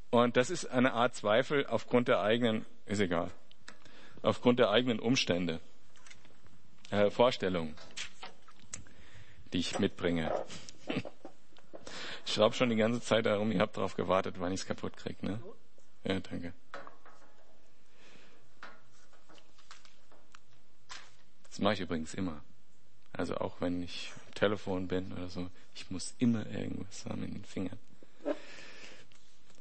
[0.09, 3.31] und das ist eine Art Zweifel aufgrund der eigenen, ist egal,
[4.23, 5.61] aufgrund der eigenen Umstände
[6.90, 7.74] äh, Vorstellungen,
[9.53, 10.33] die ich mitbringe.
[12.26, 14.96] Ich schraube schon die ganze Zeit darum, ihr habt darauf gewartet, wann ich es kaputt
[14.96, 15.24] kriege.
[15.26, 15.42] Ne?
[16.05, 16.53] Ja, danke.
[21.48, 22.42] Das mache ich übrigens immer.
[23.12, 27.33] Also auch wenn ich am Telefon bin oder so, ich muss immer irgendwas haben in
[27.33, 27.79] den Fingern.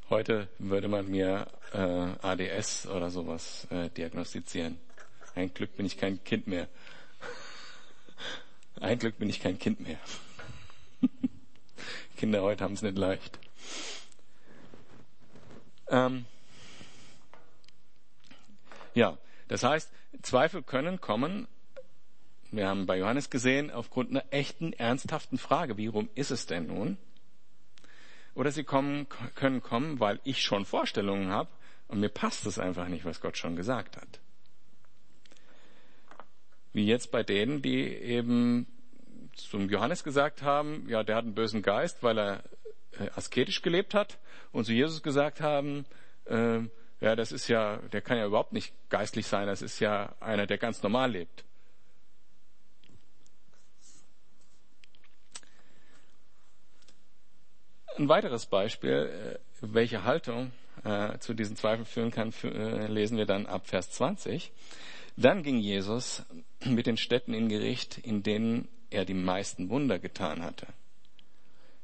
[0.10, 4.80] Heute würde man mir äh, ADS oder sowas äh, diagnostizieren.
[5.36, 6.68] Ein Glück bin ich kein Kind mehr.
[8.80, 10.00] Ein Glück bin ich kein Kind mehr.
[12.18, 13.40] Kinder heute haben es nicht leicht.
[15.90, 16.26] Ähm,
[18.94, 19.18] ja,
[19.50, 21.48] das heißt, Zweifel können kommen.
[22.52, 26.68] Wir haben bei Johannes gesehen, aufgrund einer echten, ernsthaften Frage, wie rum ist es denn
[26.68, 26.98] nun?
[28.34, 31.50] Oder sie kommen, können kommen, weil ich schon Vorstellungen habe
[31.90, 34.20] und mir passt es einfach nicht, was Gott schon gesagt hat.
[36.74, 38.68] Wie jetzt bei denen, die eben
[39.36, 42.44] zum Johannes gesagt haben, ja, der hat einen bösen Geist, weil er
[43.00, 44.20] äh, asketisch gelebt hat,
[44.52, 45.86] und zu Jesus gesagt haben,
[46.26, 46.60] äh,
[47.02, 50.48] ja, das ist ja, der kann ja überhaupt nicht geistlich sein, das ist ja einer,
[50.48, 51.46] der ganz normal lebt.
[57.98, 60.52] Ein weiteres Beispiel, äh, welche Haltung
[60.84, 64.52] äh, zu diesen Zweifeln führen kann, für, äh, lesen wir dann ab Vers 20.
[65.20, 66.24] Dann ging Jesus
[66.64, 70.66] mit den Städten in Gericht, in denen er die meisten Wunder getan hatte.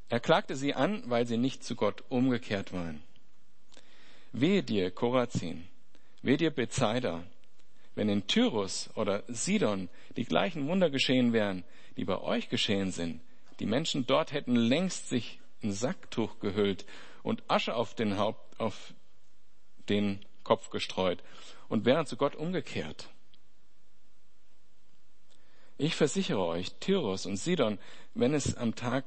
[0.07, 3.03] Er klagte sie an, weil sie nicht zu Gott umgekehrt waren.
[4.31, 5.67] Wehe dir, Korazin,
[6.21, 7.25] wehe dir, Bethsaida,
[7.93, 11.65] wenn in Tyrus oder Sidon die gleichen Wunder geschehen wären,
[11.97, 13.19] die bei euch geschehen sind,
[13.59, 16.85] die Menschen dort hätten längst sich in Sacktuch gehüllt
[17.21, 18.93] und Asche auf den Haupt, auf
[19.89, 21.21] den Kopf gestreut
[21.67, 23.09] und wären zu Gott umgekehrt.
[25.77, 27.79] Ich versichere euch, Tyrus und Sidon,
[28.13, 29.03] wenn es am Tag,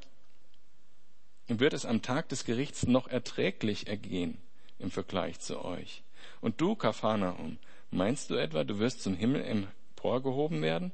[1.47, 4.37] wird es am Tag des Gerichts noch erträglich ergehen
[4.79, 6.03] im Vergleich zu euch.
[6.43, 7.59] Und du, Kapharnaum,
[7.91, 10.93] meinst du etwa, du wirst zum Himmel emporgehoben werden?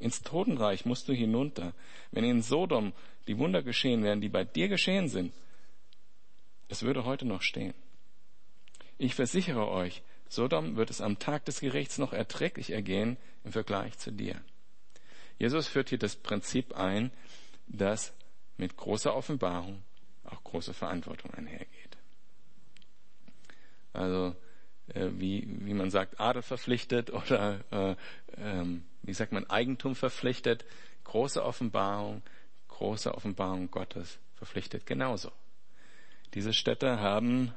[0.00, 1.72] Ins Totenreich musst du hinunter.
[2.10, 2.92] Wenn in Sodom
[3.28, 5.32] die Wunder geschehen wären, die bei dir geschehen sind,
[6.68, 7.74] es würde heute noch stehen.
[8.98, 13.96] Ich versichere euch, Sodom wird es am Tag des Gerichts noch erträglich ergehen im Vergleich
[13.98, 14.42] zu dir.
[15.38, 17.10] Jesus führt hier das Prinzip ein,
[17.66, 18.12] dass
[18.56, 19.82] mit großer Offenbarung
[20.24, 21.96] auch große Verantwortung einhergeht.
[23.92, 24.34] Also
[24.88, 27.96] äh, wie, wie man sagt, Adel verpflichtet oder äh,
[28.36, 30.64] ähm, wie sagt man, Eigentum verpflichtet,
[31.04, 32.22] große Offenbarung,
[32.68, 35.32] große Offenbarung Gottes verpflichtet genauso.
[36.34, 37.52] Diese Städte haben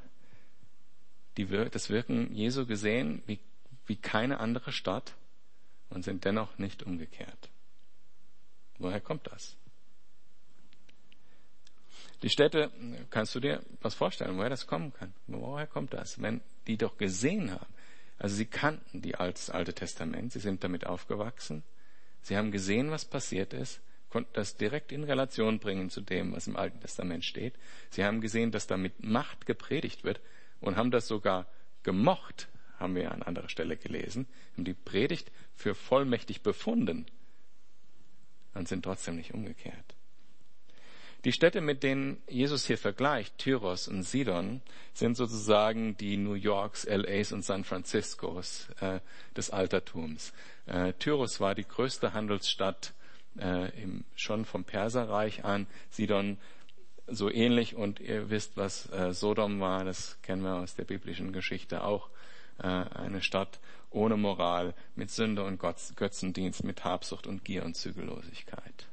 [1.38, 3.40] die, das Wirken Jesu gesehen wie,
[3.86, 5.16] wie keine andere Stadt
[5.90, 7.50] und sind dennoch nicht umgekehrt.
[8.78, 9.56] Woher kommt das?
[12.22, 12.72] Die Städte,
[13.10, 15.14] kannst du dir was vorstellen, woher das kommen kann?
[15.28, 16.22] Woher kommt das?
[16.22, 17.74] Wenn die doch gesehen haben,
[18.18, 21.64] also sie kannten die das Alte Testament, sie sind damit aufgewachsen,
[22.22, 26.48] sie haben gesehen, was passiert ist, konnten das direkt in Relation bringen zu dem, was
[26.48, 27.54] im Alten Testament steht.
[27.90, 30.22] Sie haben gesehen, dass damit Macht gepredigt wird
[30.62, 31.48] und haben das sogar
[31.84, 32.48] gemocht,
[32.80, 37.06] haben wir an anderer Stelle gelesen, haben die Predigt für vollmächtig befunden
[38.56, 39.96] und sind trotzdem nicht umgekehrt.
[41.26, 44.62] Die Städte, mit denen Jesus hier vergleicht, Tyros und Sidon,
[44.94, 49.00] sind sozusagen die New Yorks, LAs und San Franciscos äh,
[49.36, 50.34] des Altertums.
[50.68, 52.94] Äh, Tyros war die größte Handelsstadt
[53.40, 55.66] äh, im, schon vom Perserreich an.
[55.90, 56.38] Sidon
[57.08, 61.34] so ähnlich und ihr wisst, was äh, Sodom war, das kennen wir aus der biblischen
[61.34, 62.10] Geschichte auch.
[62.60, 63.60] Äh, eine Stadt
[63.96, 68.88] ohne Moral, mit Sünde und Götzendienst, mit Habsucht und Gier und Zügellosigkeit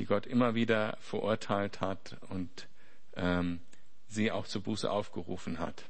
[0.00, 2.66] die Gott immer wieder verurteilt hat und
[3.14, 3.60] ähm,
[4.08, 5.84] sie auch zur Buße aufgerufen hat.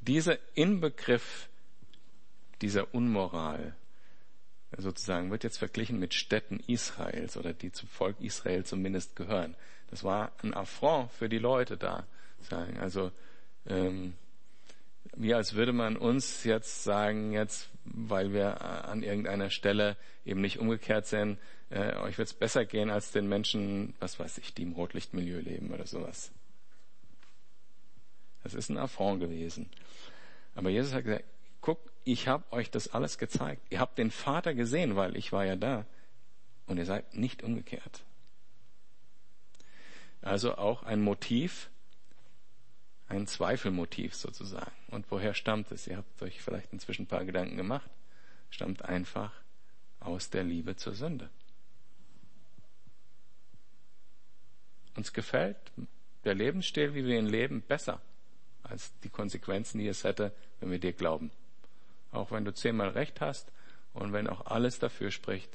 [0.00, 1.48] Dieser Inbegriff
[2.62, 3.76] dieser Unmoral
[4.78, 9.54] sozusagen wird jetzt verglichen mit Städten Israels oder die zum Volk Israel zumindest gehören.
[9.90, 12.06] Das war ein Affront für die Leute da.
[12.40, 12.78] Sagen.
[12.78, 13.12] Also
[13.66, 14.14] ähm,
[15.14, 20.58] wie als würde man uns jetzt sagen, jetzt, weil wir an irgendeiner Stelle eben nicht
[20.58, 21.38] umgekehrt sind,
[21.70, 25.40] äh, euch wird es besser gehen als den Menschen, was weiß ich, die im Rotlichtmilieu
[25.40, 26.30] leben oder sowas.
[28.42, 29.70] Das ist ein Affront gewesen.
[30.54, 31.24] Aber Jesus hat gesagt,
[31.60, 33.62] guck, ich habe euch das alles gezeigt.
[33.70, 35.86] Ihr habt den Vater gesehen, weil ich war ja da.
[36.66, 38.04] Und ihr seid nicht umgekehrt.
[40.20, 41.70] Also auch ein Motiv,
[43.12, 44.72] ein Zweifelmotiv sozusagen.
[44.88, 45.86] Und woher stammt es?
[45.86, 47.90] Ihr habt euch vielleicht inzwischen ein paar Gedanken gemacht.
[48.48, 49.32] Stammt einfach
[50.00, 51.28] aus der Liebe zur Sünde.
[54.96, 55.58] Uns gefällt
[56.24, 58.00] der Lebensstil, wie wir ihn leben, besser
[58.62, 61.30] als die Konsequenzen, die es hätte, wenn wir dir glauben.
[62.12, 63.50] Auch wenn du zehnmal recht hast
[63.92, 65.50] und wenn auch alles dafür spricht,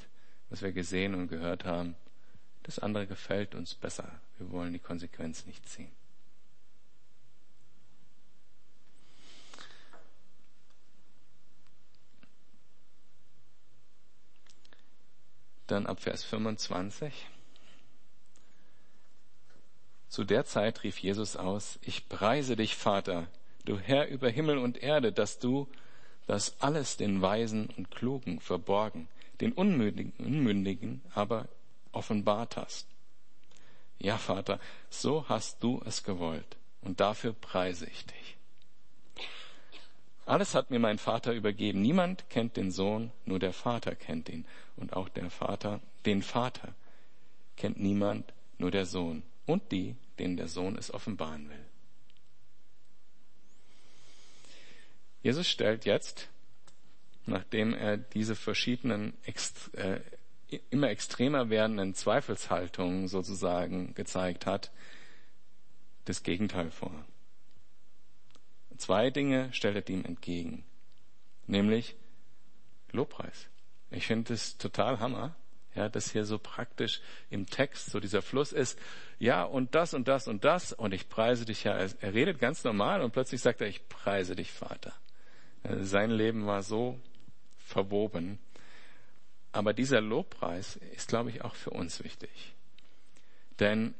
[0.50, 1.96] was wir gesehen und gehört haben,
[2.62, 4.20] das andere gefällt uns besser.
[4.38, 5.97] Wir wollen die Konsequenz nicht ziehen.
[15.68, 17.12] Dann ab Vers 25.
[20.08, 23.28] Zu der Zeit rief Jesus aus, ich preise dich, Vater,
[23.66, 25.68] du Herr über Himmel und Erde, dass du
[26.26, 29.08] das alles den Weisen und Klugen verborgen,
[29.42, 31.48] den Unmündigen, Unmündigen aber
[31.92, 32.88] offenbart hast.
[33.98, 38.37] Ja, Vater, so hast du es gewollt, und dafür preise ich dich.
[40.28, 41.80] Alles hat mir mein Vater übergeben.
[41.80, 44.44] Niemand kennt den Sohn, nur der Vater kennt ihn.
[44.76, 46.74] Und auch der Vater, den Vater
[47.56, 51.64] kennt niemand, nur der Sohn und die, denen der Sohn es offenbaren will.
[55.22, 56.28] Jesus stellt jetzt,
[57.24, 59.14] nachdem er diese verschiedenen
[59.72, 60.00] äh,
[60.68, 64.70] immer extremer werdenden Zweifelshaltungen sozusagen gezeigt hat,
[66.04, 66.92] das Gegenteil vor.
[68.78, 70.64] Zwei Dinge stellt er ihm entgegen,
[71.46, 71.96] nämlich
[72.92, 73.48] Lobpreis.
[73.90, 75.34] Ich finde es total Hammer,
[75.74, 78.78] ja, dass hier so praktisch im Text so dieser Fluss ist,
[79.18, 81.72] ja, und das und das und das, und ich preise dich ja.
[81.74, 84.94] Er redet ganz normal und plötzlich sagt er, ich preise dich, Vater.
[85.64, 87.00] Äh, sein Leben war so
[87.58, 88.38] verwoben.
[89.50, 92.54] Aber dieser Lobpreis ist, glaube ich, auch für uns wichtig.
[93.58, 93.94] Denn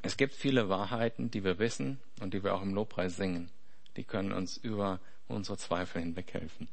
[0.00, 3.50] es gibt viele Wahrheiten, die wir wissen und die wir auch im Lobpreis singen
[3.96, 6.68] die können uns über unsere Zweifel hinweghelfen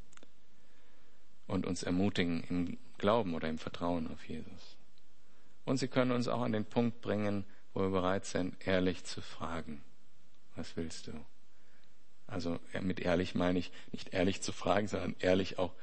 [1.48, 4.78] und uns ermutigen im Glauben oder im Vertrauen auf Jesus.
[5.66, 9.22] Und sie können uns auch an den Punkt bringen, wo wir bereit sind, ehrlich zu
[9.22, 9.82] fragen,
[10.56, 11.14] was willst du?
[12.28, 15.74] Also mit ehrlich meine ich nicht ehrlich zu fragen, sondern ehrlich auch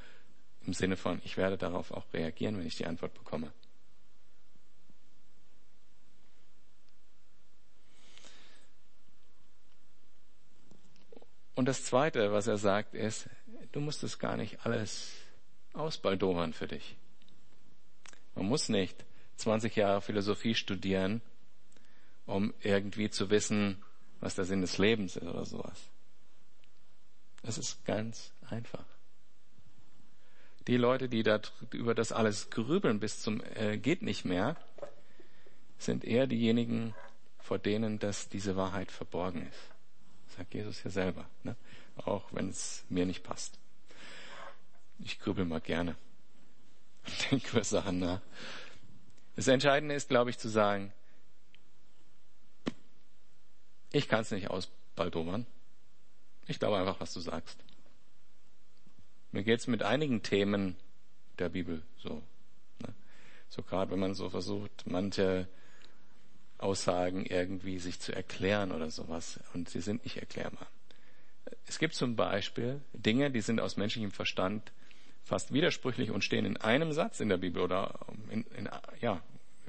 [0.65, 3.51] im Sinne von, ich werde darauf auch reagieren, wenn ich die Antwort bekomme.
[11.55, 13.29] Und das Zweite, was er sagt, ist,
[13.71, 15.13] du musst es gar nicht alles
[15.73, 16.97] ausbaldowern für dich.
[18.35, 19.05] Man muss nicht
[19.37, 21.21] 20 Jahre Philosophie studieren,
[22.25, 23.83] um irgendwie zu wissen,
[24.19, 25.89] was der Sinn des Lebens ist oder sowas.
[27.43, 28.85] Es ist ganz einfach.
[30.67, 31.41] Die Leute, die da
[31.71, 34.55] über das alles grübeln bis zum äh, geht nicht mehr,
[35.77, 36.93] sind eher diejenigen,
[37.39, 39.78] vor denen dass diese Wahrheit verborgen ist.
[40.35, 41.55] Sagt Jesus ja selber, ne?
[41.97, 43.57] auch wenn es mir nicht passt.
[44.99, 45.95] Ich grübel mal gerne
[47.31, 48.21] denke über Sachen nach.
[49.35, 50.93] Das Entscheidende ist, glaube ich, zu sagen,
[53.91, 55.45] ich kann es nicht ausbaldowern.
[56.47, 57.57] Ich glaube einfach, was du sagst.
[59.31, 60.75] Mir geht's mit einigen Themen
[61.37, 62.21] der Bibel so.
[62.79, 62.93] Ne?
[63.49, 65.47] So gerade, wenn man so versucht, manche
[66.59, 69.39] Aussagen irgendwie sich zu erklären oder sowas.
[69.53, 70.67] Und sie sind nicht erklärbar.
[71.65, 74.71] Es gibt zum Beispiel Dinge, die sind aus menschlichem Verstand
[75.23, 77.99] fast widersprüchlich und stehen in einem Satz in der Bibel oder
[78.29, 79.21] in, in, ja,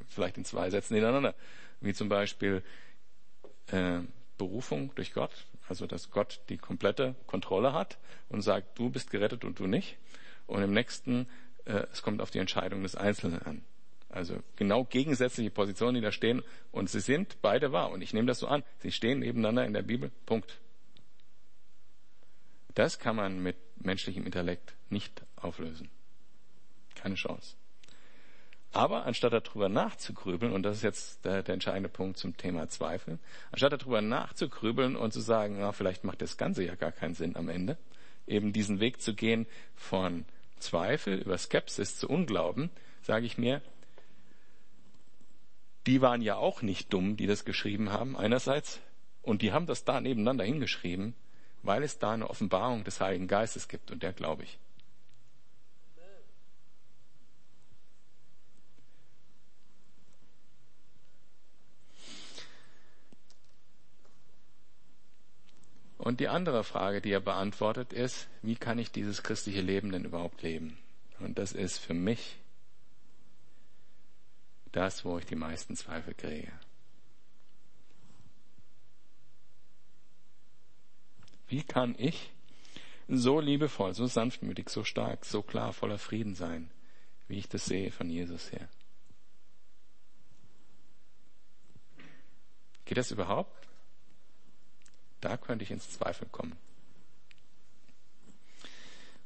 [0.09, 1.35] vielleicht in zwei Sätzen hintereinander.
[1.81, 2.63] Wie zum Beispiel
[3.69, 4.01] äh,
[4.39, 5.33] Berufung durch Gott,
[5.69, 9.97] also dass Gott die komplette Kontrolle hat und sagt, du bist gerettet und du nicht.
[10.47, 11.29] Und im nächsten,
[11.67, 13.63] äh, es kommt auf die Entscheidung des Einzelnen an.
[14.11, 16.43] Also genau gegensätzliche Positionen, die da stehen.
[16.73, 17.91] Und sie sind beide wahr.
[17.91, 18.63] Und ich nehme das so an.
[18.79, 20.11] Sie stehen nebeneinander in der Bibel.
[20.27, 20.61] Punkt.
[22.75, 25.91] Das kann man mit menschlichem Intellekt nicht auflösen.
[26.95, 27.57] Keine Chance.
[28.73, 33.19] Aber anstatt darüber nachzugrübeln, und das ist jetzt der, der entscheidende Punkt zum Thema Zweifel,
[33.51, 37.35] anstatt darüber nachzugrübeln und zu sagen, na, vielleicht macht das Ganze ja gar keinen Sinn
[37.35, 37.79] am Ende,
[38.29, 40.25] eben diesen Weg zu gehen von
[40.61, 42.71] Zweifel über Skepsis zu Unglauben,
[43.03, 43.61] sage ich mir,
[45.87, 48.81] die waren ja auch nicht dumm, die das geschrieben haben, einerseits,
[49.23, 51.15] und die haben das da nebeneinander hingeschrieben,
[51.63, 54.59] weil es da eine Offenbarung des Heiligen Geistes gibt, und der glaube ich.
[65.99, 70.07] Und die andere Frage, die er beantwortet, ist, wie kann ich dieses christliche Leben denn
[70.07, 70.79] überhaupt leben?
[71.19, 72.39] Und das ist für mich
[74.73, 76.53] das, wo ich die meisten Zweifel kriege.
[81.49, 82.31] Wie kann ich
[83.09, 86.71] so liebevoll, so sanftmütig, so stark, so klar, voller Frieden sein,
[87.27, 88.69] wie ich das sehe von Jesus her?
[92.85, 93.69] Geht das überhaupt?
[95.21, 96.57] Da könnte ich ins Zweifel kommen.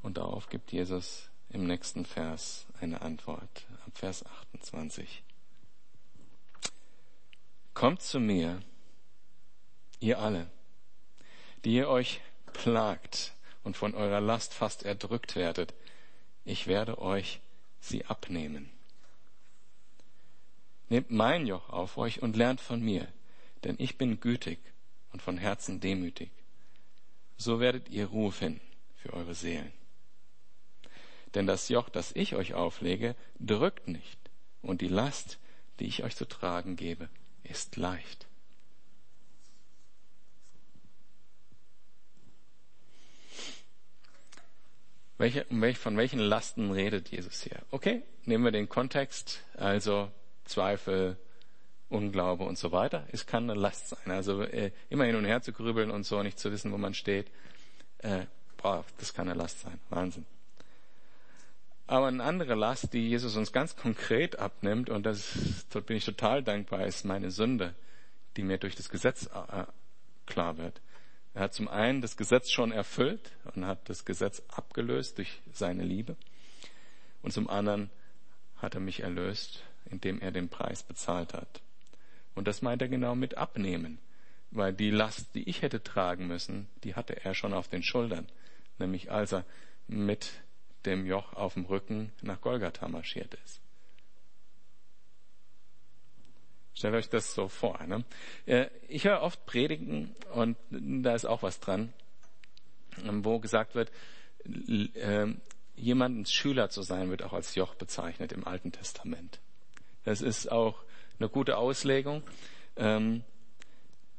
[0.03, 5.24] Und darauf gibt Jesus im nächsten Vers eine Antwort, ab Vers 28.
[7.75, 8.62] Kommt zu mir,
[9.99, 10.49] ihr alle,
[11.64, 12.20] die ihr euch
[12.53, 15.75] plagt und von eurer Last fast erdrückt werdet,
[16.45, 17.41] ich werde euch
[17.81, 18.70] sie abnehmen.
[20.89, 23.09] Nehmt mein Joch auf euch und lernt von mir,
[23.64, 24.61] denn ich bin gütig
[25.12, 26.31] und von Herzen demütig.
[27.37, 28.61] So werdet ihr Ruhe finden
[28.97, 29.72] für eure Seelen.
[31.35, 34.18] Denn das Joch, das ich euch auflege, drückt nicht,
[34.62, 35.39] und die Last,
[35.81, 37.09] die ich euch zu tragen gebe,
[37.45, 38.26] ist leicht.
[45.16, 47.62] Welche, von welchen Lasten redet Jesus hier?
[47.70, 50.11] Okay, nehmen wir den Kontext, also
[50.45, 51.16] Zweifel,
[51.88, 53.07] Unglaube und so weiter.
[53.12, 54.11] Es kann eine Last sein.
[54.11, 56.95] Also äh, immer hin und her zu grübeln und so nicht zu wissen, wo man
[56.95, 57.30] steht,
[57.99, 58.26] äh,
[58.57, 59.78] boah, das kann eine Last sein.
[59.90, 60.26] Wahnsinn.
[61.87, 66.05] Aber eine andere Last, die Jesus uns ganz konkret abnimmt, und das, dort bin ich
[66.05, 67.74] total dankbar, ist meine Sünde,
[68.37, 69.64] die mir durch das Gesetz äh,
[70.26, 70.80] klar wird.
[71.35, 75.82] Er hat zum einen das Gesetz schon erfüllt und hat das Gesetz abgelöst durch seine
[75.82, 76.16] Liebe.
[77.22, 77.91] Und zum anderen
[78.57, 81.61] hat er mich erlöst, indem er den Preis bezahlt hat.
[82.35, 83.99] Und das meint er genau mit abnehmen.
[84.53, 88.28] Weil die Last, die ich hätte tragen müssen, die hatte er schon auf den Schultern.
[88.78, 89.45] Nämlich als er
[89.89, 90.30] mit
[90.87, 93.61] dem Joch auf dem Rücken nach Golgatha marschiert ist.
[96.74, 97.80] Stellt euch das so vor.
[97.87, 98.05] Ne?
[98.47, 101.93] Äh, ich höre oft Predigen und da ist auch was dran,
[102.97, 103.93] wo gesagt wird,
[104.45, 105.26] äh,
[105.76, 109.41] jemandens Schüler zu sein, wird auch als Joch bezeichnet im Alten Testament.
[110.05, 110.82] Das ist auch
[111.18, 112.22] eine gute Auslegung
[112.76, 113.22] ähm,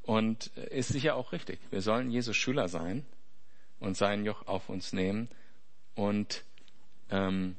[0.04, 1.60] und ist sicher auch richtig.
[1.72, 3.06] Wir sollen Jesus Schüler sein
[3.80, 5.30] und sein Joch auf uns nehmen
[5.96, 6.44] und
[7.10, 7.56] ähm,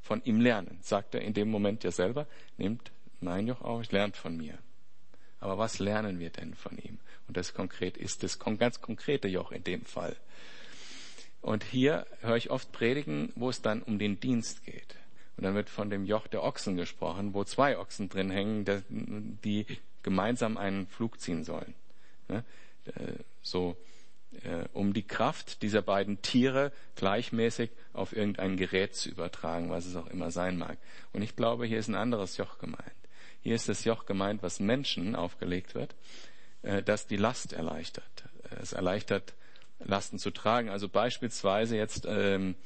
[0.00, 0.78] von ihm lernen.
[0.82, 2.26] Sagt er in dem Moment ja selber,
[2.56, 2.90] nehmt
[3.20, 4.58] mein Joch auf, lernt von mir.
[5.40, 6.98] Aber was lernen wir denn von ihm?
[7.28, 10.16] Und das konkret ist das ganz konkrete Joch in dem Fall.
[11.40, 14.96] Und hier höre ich oft Predigen, wo es dann um den Dienst geht,
[15.36, 18.64] Und dann wird von dem Joch der Ochsen gesprochen, wo zwei Ochsen drin hängen,
[19.44, 19.66] die
[20.02, 21.74] gemeinsam einen Flug ziehen sollen.
[22.28, 22.44] Ne?
[22.86, 23.76] Äh, so,
[24.72, 30.06] um die Kraft dieser beiden Tiere gleichmäßig auf irgendein Gerät zu übertragen, was es auch
[30.06, 30.78] immer sein mag.
[31.12, 32.82] Und ich glaube, hier ist ein anderes Joch gemeint.
[33.40, 35.94] Hier ist das Joch gemeint, was Menschen aufgelegt wird,
[36.62, 38.04] äh, das die Last erleichtert.
[38.60, 39.34] Es erleichtert,
[39.80, 40.70] Lasten zu tragen.
[40.70, 42.56] Also beispielsweise jetzt ähm,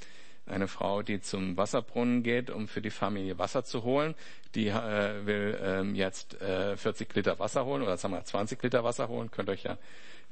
[0.47, 4.15] eine Frau, die zum Wasserbrunnen geht, um für die Familie Wasser zu holen,
[4.55, 8.83] die äh, will ähm, jetzt äh, 40 Liter Wasser holen oder sagen wir 20 Liter
[8.83, 9.31] Wasser holen.
[9.31, 9.79] Könnt euch ja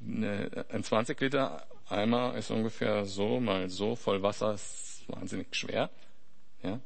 [0.01, 5.91] ein 20 Liter Eimer ist ungefähr so mal so voll Wasser, ist wahnsinnig schwer.
[6.63, 6.81] Ja.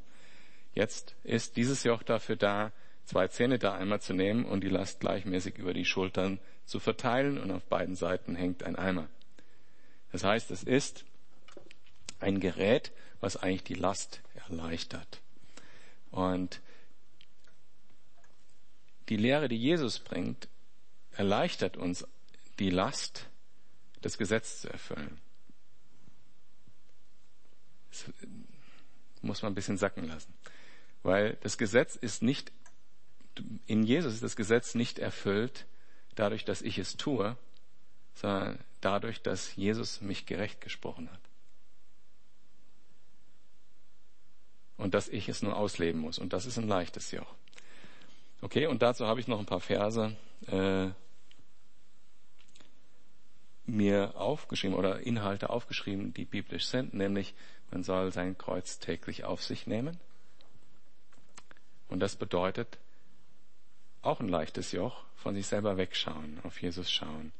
[0.72, 2.72] Jetzt ist dieses Joch dafür da,
[3.04, 7.38] zwei 10 Liter Eimer zu nehmen und die Last gleichmäßig über die Schultern zu verteilen
[7.38, 9.08] und auf beiden Seiten hängt ein Eimer.
[10.10, 11.04] Das heißt, es ist
[12.18, 15.20] ein Gerät, was eigentlich die Last erleichtert.
[16.10, 16.60] Und
[19.08, 20.48] die Lehre, die Jesus bringt,
[21.12, 22.06] erleichtert uns
[22.58, 23.28] die Last,
[24.00, 25.20] das Gesetz zu erfüllen.
[27.90, 28.12] Das
[29.22, 30.34] muss man ein bisschen sacken lassen.
[31.02, 32.52] Weil das Gesetz ist nicht,
[33.66, 35.66] in Jesus ist das Gesetz nicht erfüllt
[36.14, 37.36] dadurch, dass ich es tue,
[38.14, 41.20] sondern dadurch, dass Jesus mich gerecht gesprochen hat.
[44.76, 46.18] Und dass ich es nur ausleben muss.
[46.18, 47.34] Und das ist ein leichtes Joch.
[48.40, 50.90] Okay, und dazu habe ich noch ein paar Verse äh,
[53.66, 57.34] mir aufgeschrieben oder Inhalte aufgeschrieben, die biblisch sind, nämlich
[57.70, 59.98] man soll sein Kreuz täglich auf sich nehmen.
[61.88, 62.78] Und das bedeutet
[64.02, 67.32] auch ein leichtes Joch, von sich selber wegschauen, auf Jesus schauen.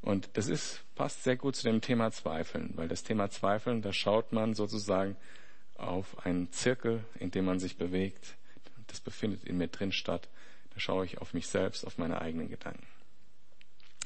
[0.00, 3.92] Und das ist, passt sehr gut zu dem Thema Zweifeln, weil das Thema Zweifeln, da
[3.92, 5.16] schaut man sozusagen
[5.76, 8.34] auf einen Zirkel, in dem man sich bewegt.
[8.88, 10.28] Das befindet in mir drin statt.
[10.74, 12.86] Da schaue ich auf mich selbst, auf meine eigenen Gedanken.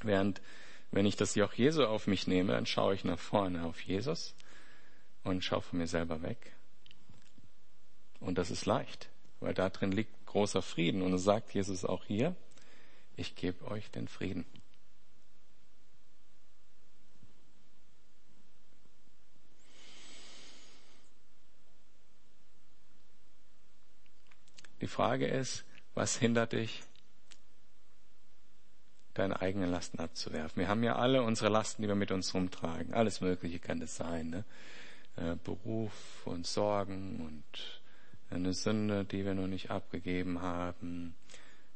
[0.02, 0.40] Während,
[0.90, 4.34] wenn ich das Joch Jesu auf mich nehme, dann schaue ich nach vorne auf Jesus
[5.24, 6.52] und schaue von mir selber weg.
[8.20, 9.10] Und das ist leicht,
[9.40, 11.02] weil da drin liegt großer Frieden.
[11.02, 12.34] Und es sagt Jesus auch hier,
[13.16, 14.44] ich gebe euch den Frieden.
[24.80, 25.64] Die Frage ist,
[25.94, 26.82] was hindert dich,
[29.18, 30.60] deine eigenen Lasten abzuwerfen?
[30.60, 32.94] Wir haben ja alle unsere Lasten, die wir mit uns rumtragen.
[32.94, 34.30] Alles Mögliche kann das sein.
[34.30, 34.44] Ne?
[35.16, 37.80] Äh, Beruf und Sorgen und
[38.30, 41.14] eine Sünde, die wir noch nicht abgegeben haben.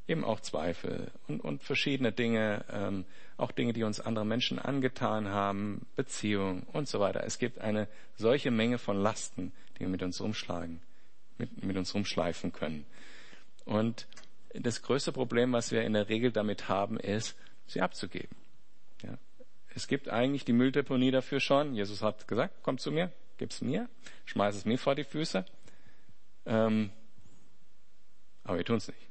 [0.07, 3.05] Eben auch Zweifel und, und verschiedene Dinge, ähm,
[3.37, 7.23] auch Dinge, die uns andere Menschen angetan haben, Beziehungen und so weiter.
[7.23, 10.81] Es gibt eine solche Menge von Lasten, die wir mit uns rumschlagen
[11.41, 12.85] mit, mit uns rumschleifen können.
[13.65, 14.07] Und
[14.53, 17.37] das größte Problem, was wir in der Regel damit haben, ist,
[17.67, 18.35] sie abzugeben.
[19.03, 19.17] Ja.
[19.73, 21.75] Es gibt eigentlich die Mülldeponie dafür schon.
[21.75, 23.89] Jesus hat gesagt, komm zu mir, gib's mir,
[24.25, 25.45] schmeiß es mir vor die Füße.
[26.45, 26.91] Ähm,
[28.43, 29.07] aber wir tun's nicht.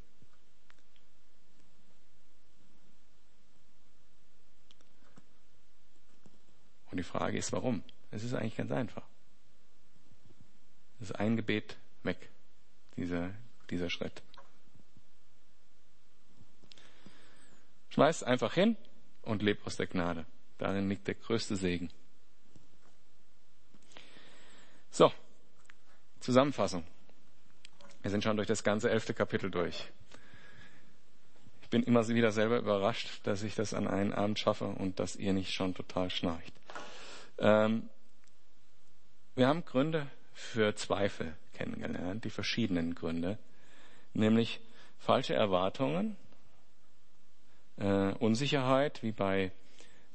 [6.90, 7.82] Und die Frage ist, warum?
[8.10, 9.06] Es ist eigentlich ganz einfach.
[10.98, 12.28] Das ist ein Gebet weg,
[12.96, 13.30] dieser,
[13.70, 14.22] dieser Schritt.
[17.90, 18.76] Schmeiß einfach hin
[19.22, 20.24] und leb aus der Gnade.
[20.58, 21.90] Darin liegt der größte Segen.
[24.90, 25.12] So,
[26.20, 26.84] Zusammenfassung.
[28.02, 29.90] Wir sind schon durch das ganze elfte Kapitel durch.
[31.62, 35.16] Ich bin immer wieder selber überrascht, dass ich das an einem Abend schaffe und dass
[35.16, 36.52] ihr nicht schon total schnarcht.
[37.38, 37.88] Ähm,
[39.36, 43.38] wir haben Gründe für Zweifel kennengelernt, die verschiedenen Gründe,
[44.14, 44.60] nämlich
[44.98, 46.16] falsche Erwartungen,
[47.80, 49.50] äh, Unsicherheit, wie bei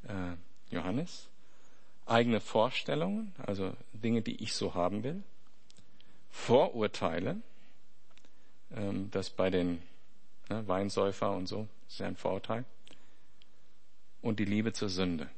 [0.07, 1.28] äh, Johannes,
[2.05, 5.24] eigene Vorstellungen, also Dinge, die ich so haben will,
[6.30, 7.41] Vorurteile,
[8.76, 9.82] ähm, das bei den
[10.49, 12.66] ne, Weinsäufer und so, ist ja ein Vorurteil,
[14.22, 15.30] und die Liebe zur Sünde.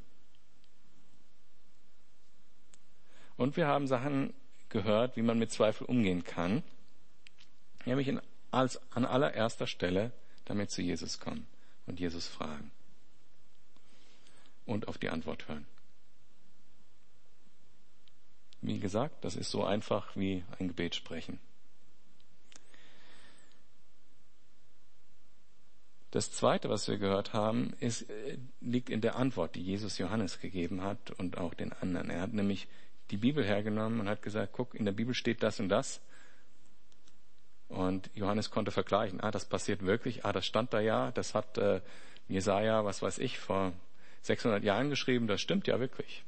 [3.38, 4.34] Und wir haben Sachen
[4.70, 6.64] gehört, wie man mit Zweifel umgehen kann,
[7.86, 8.20] nämlich in,
[8.52, 10.12] als an allererster Stelle
[10.46, 11.48] damit zu Jesus kommen
[11.88, 12.72] und Jesus fragen
[14.66, 15.66] und auf die Antwort hören.
[18.62, 21.40] Wie gesagt, das ist so einfach wie ein Gebet sprechen.
[26.12, 30.40] Das zweite, was wir gehört haben, ist, äh, liegt in der Antwort, die Jesus Johannes
[30.40, 32.10] gegeben hat und auch den anderen.
[32.10, 32.68] Er hat nämlich
[33.12, 36.02] die Bibel hergenommen und hat gesagt, guck, in der Bibel steht das und das
[37.70, 41.58] Und Johannes konnte vergleichen, ah, das passiert wirklich, ah, das stand da ja, das hat
[41.58, 41.82] äh,
[42.30, 43.74] Jesaja, was weiß ich, vor
[44.22, 46.24] 600 Jahren geschrieben, das stimmt ja wirklich.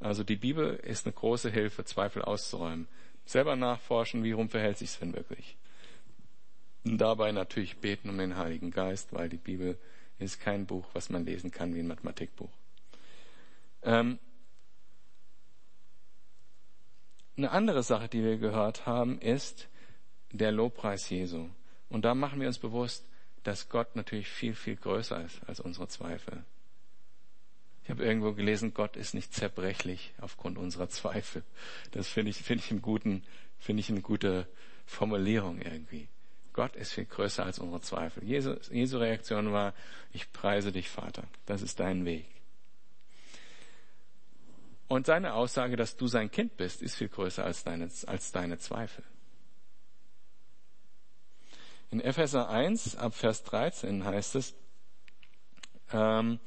[0.00, 2.88] Also die Bibel ist eine große Hilfe, Zweifel auszuräumen.
[3.26, 5.56] Selber nachforschen, wie rum verhält sich denn wirklich.
[6.84, 9.78] Und dabei natürlich beten um den Heiligen Geist, weil die Bibel
[10.18, 12.50] ist kein Buch, was man lesen kann wie ein Mathematikbuch.
[13.82, 14.18] Ähm,
[17.36, 19.68] eine andere Sache, die wir gehört haben, ist
[20.38, 21.48] der Lobpreis Jesu.
[21.88, 23.06] Und da machen wir uns bewusst,
[23.44, 26.44] dass Gott natürlich viel, viel größer ist als unsere Zweifel.
[27.84, 31.42] Ich habe irgendwo gelesen, Gott ist nicht zerbrechlich aufgrund unserer Zweifel.
[31.90, 33.22] Das finde ich, finde ich, einen guten,
[33.58, 34.48] finde ich eine gute
[34.86, 36.08] Formulierung irgendwie.
[36.54, 38.24] Gott ist viel größer als unsere Zweifel.
[38.24, 39.74] Jesu, Jesu Reaktion war,
[40.12, 41.24] ich preise dich, Vater.
[41.46, 42.26] Das ist dein Weg.
[44.88, 48.58] Und seine Aussage, dass du sein Kind bist, ist viel größer als deine, als deine
[48.58, 49.04] Zweifel.
[51.94, 54.56] In Epheser 1 ab Vers 13 heißt es,
[55.92, 56.40] ähm,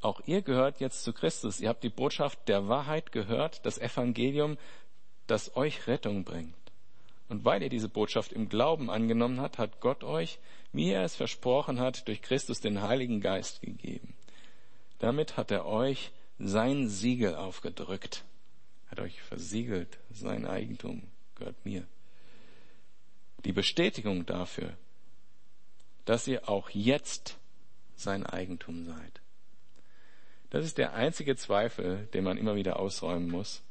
[0.00, 1.60] auch ihr gehört jetzt zu Christus.
[1.60, 4.58] Ihr habt die Botschaft der Wahrheit gehört, das Evangelium,
[5.28, 6.56] das euch Rettung bringt.
[7.28, 10.40] Und weil ihr diese Botschaft im Glauben angenommen habt, hat Gott euch,
[10.72, 14.16] wie er es versprochen hat, durch Christus den Heiligen Geist gegeben.
[14.98, 18.24] Damit hat er euch sein Siegel aufgedrückt,
[18.88, 21.04] hat euch versiegelt, sein Eigentum
[21.36, 21.86] gehört mir.
[23.44, 24.76] Die Bestätigung dafür,
[26.04, 27.38] dass ihr auch jetzt
[27.96, 29.20] sein Eigentum seid.
[30.50, 33.62] Das ist der einzige Zweifel, den man immer wieder ausräumen muss.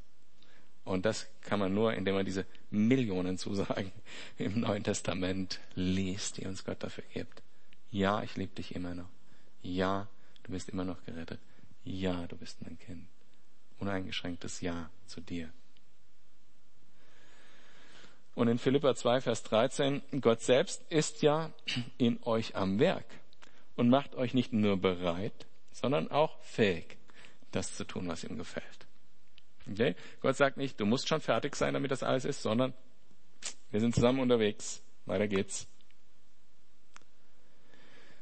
[0.83, 3.91] Und das kann man nur, indem man diese Millionen Zusagen
[4.37, 7.43] im Neuen Testament liest, die uns Gott dafür gibt.
[7.91, 9.09] Ja, ich liebe dich immer noch.
[9.61, 10.07] Ja,
[10.43, 11.39] du bist immer noch gerettet.
[11.83, 13.07] Ja, du bist mein Kind.
[13.79, 15.51] Uneingeschränktes Ja zu dir.
[18.33, 21.51] Und in Philippa 2, Vers 13, Gott selbst ist ja
[21.97, 23.05] in euch am Werk
[23.75, 26.97] und macht euch nicht nur bereit, sondern auch fähig,
[27.51, 28.87] das zu tun, was ihm gefällt.
[29.69, 29.95] Okay?
[30.21, 32.73] Gott sagt nicht, du musst schon fertig sein, damit das alles ist, sondern
[33.69, 34.81] wir sind zusammen unterwegs.
[35.05, 35.67] Weiter geht's.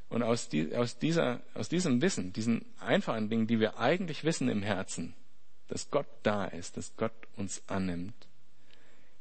[0.09, 4.49] Und aus, die, aus, dieser, aus diesem Wissen, diesen einfachen Dingen, die wir eigentlich wissen
[4.49, 5.13] im Herzen,
[5.67, 8.28] dass Gott da ist, dass Gott uns annimmt,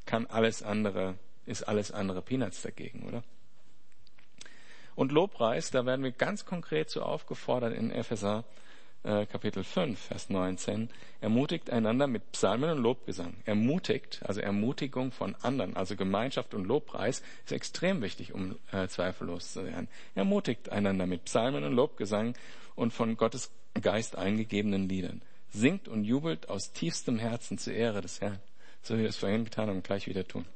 [0.09, 3.22] kann alles andere, ist alles andere Peanuts dagegen, oder?
[4.96, 8.44] Und Lobpreis, da werden wir ganz konkret so aufgefordert in Epheser
[9.04, 10.88] äh, Kapitel 5, Vers 19,
[11.20, 13.34] ermutigt einander mit Psalmen und Lobgesang.
[13.44, 19.52] Ermutigt, also Ermutigung von anderen, also Gemeinschaft und Lobpreis ist extrem wichtig, um äh, zweifellos
[19.52, 19.88] zu werden.
[20.14, 22.34] Ermutigt einander mit Psalmen und Lobgesang
[22.74, 25.20] und von Gottes Geist eingegebenen Liedern.
[25.50, 28.40] Singt und jubelt aus tiefstem Herzen zur Ehre des Herrn.
[28.82, 30.46] So wie wir es vorhin getan haben gleich wieder tun.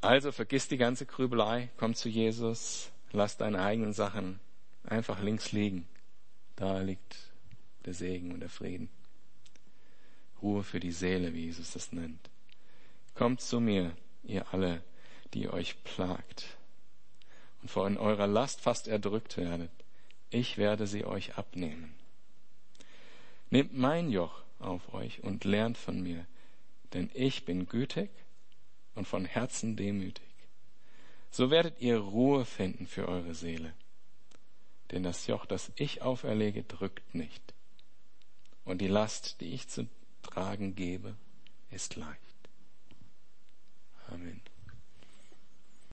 [0.00, 4.38] Also vergiss die ganze Grübelei, komm zu Jesus, lass deine eigenen Sachen
[4.84, 5.88] einfach links liegen.
[6.54, 7.16] Da liegt
[7.84, 8.88] der Segen und der Frieden.
[10.40, 12.30] Ruhe für die Seele, wie Jesus das nennt.
[13.14, 14.82] Kommt zu mir, ihr alle,
[15.34, 16.56] die euch plagt
[17.60, 19.70] und vor in eurer Last fast erdrückt werdet.
[20.30, 21.94] Ich werde sie euch abnehmen.
[23.50, 26.26] Nehmt mein Joch auf euch und lernt von mir,
[26.92, 28.10] denn ich bin gütig
[28.94, 30.24] und von Herzen demütig.
[31.30, 33.74] So werdet ihr Ruhe finden für eure Seele.
[34.90, 37.54] Denn das Joch, das ich auferlege, drückt nicht.
[38.64, 39.86] Und die Last, die ich zu
[40.22, 41.14] tragen gebe,
[41.70, 42.18] ist leicht.
[44.08, 44.40] Amen.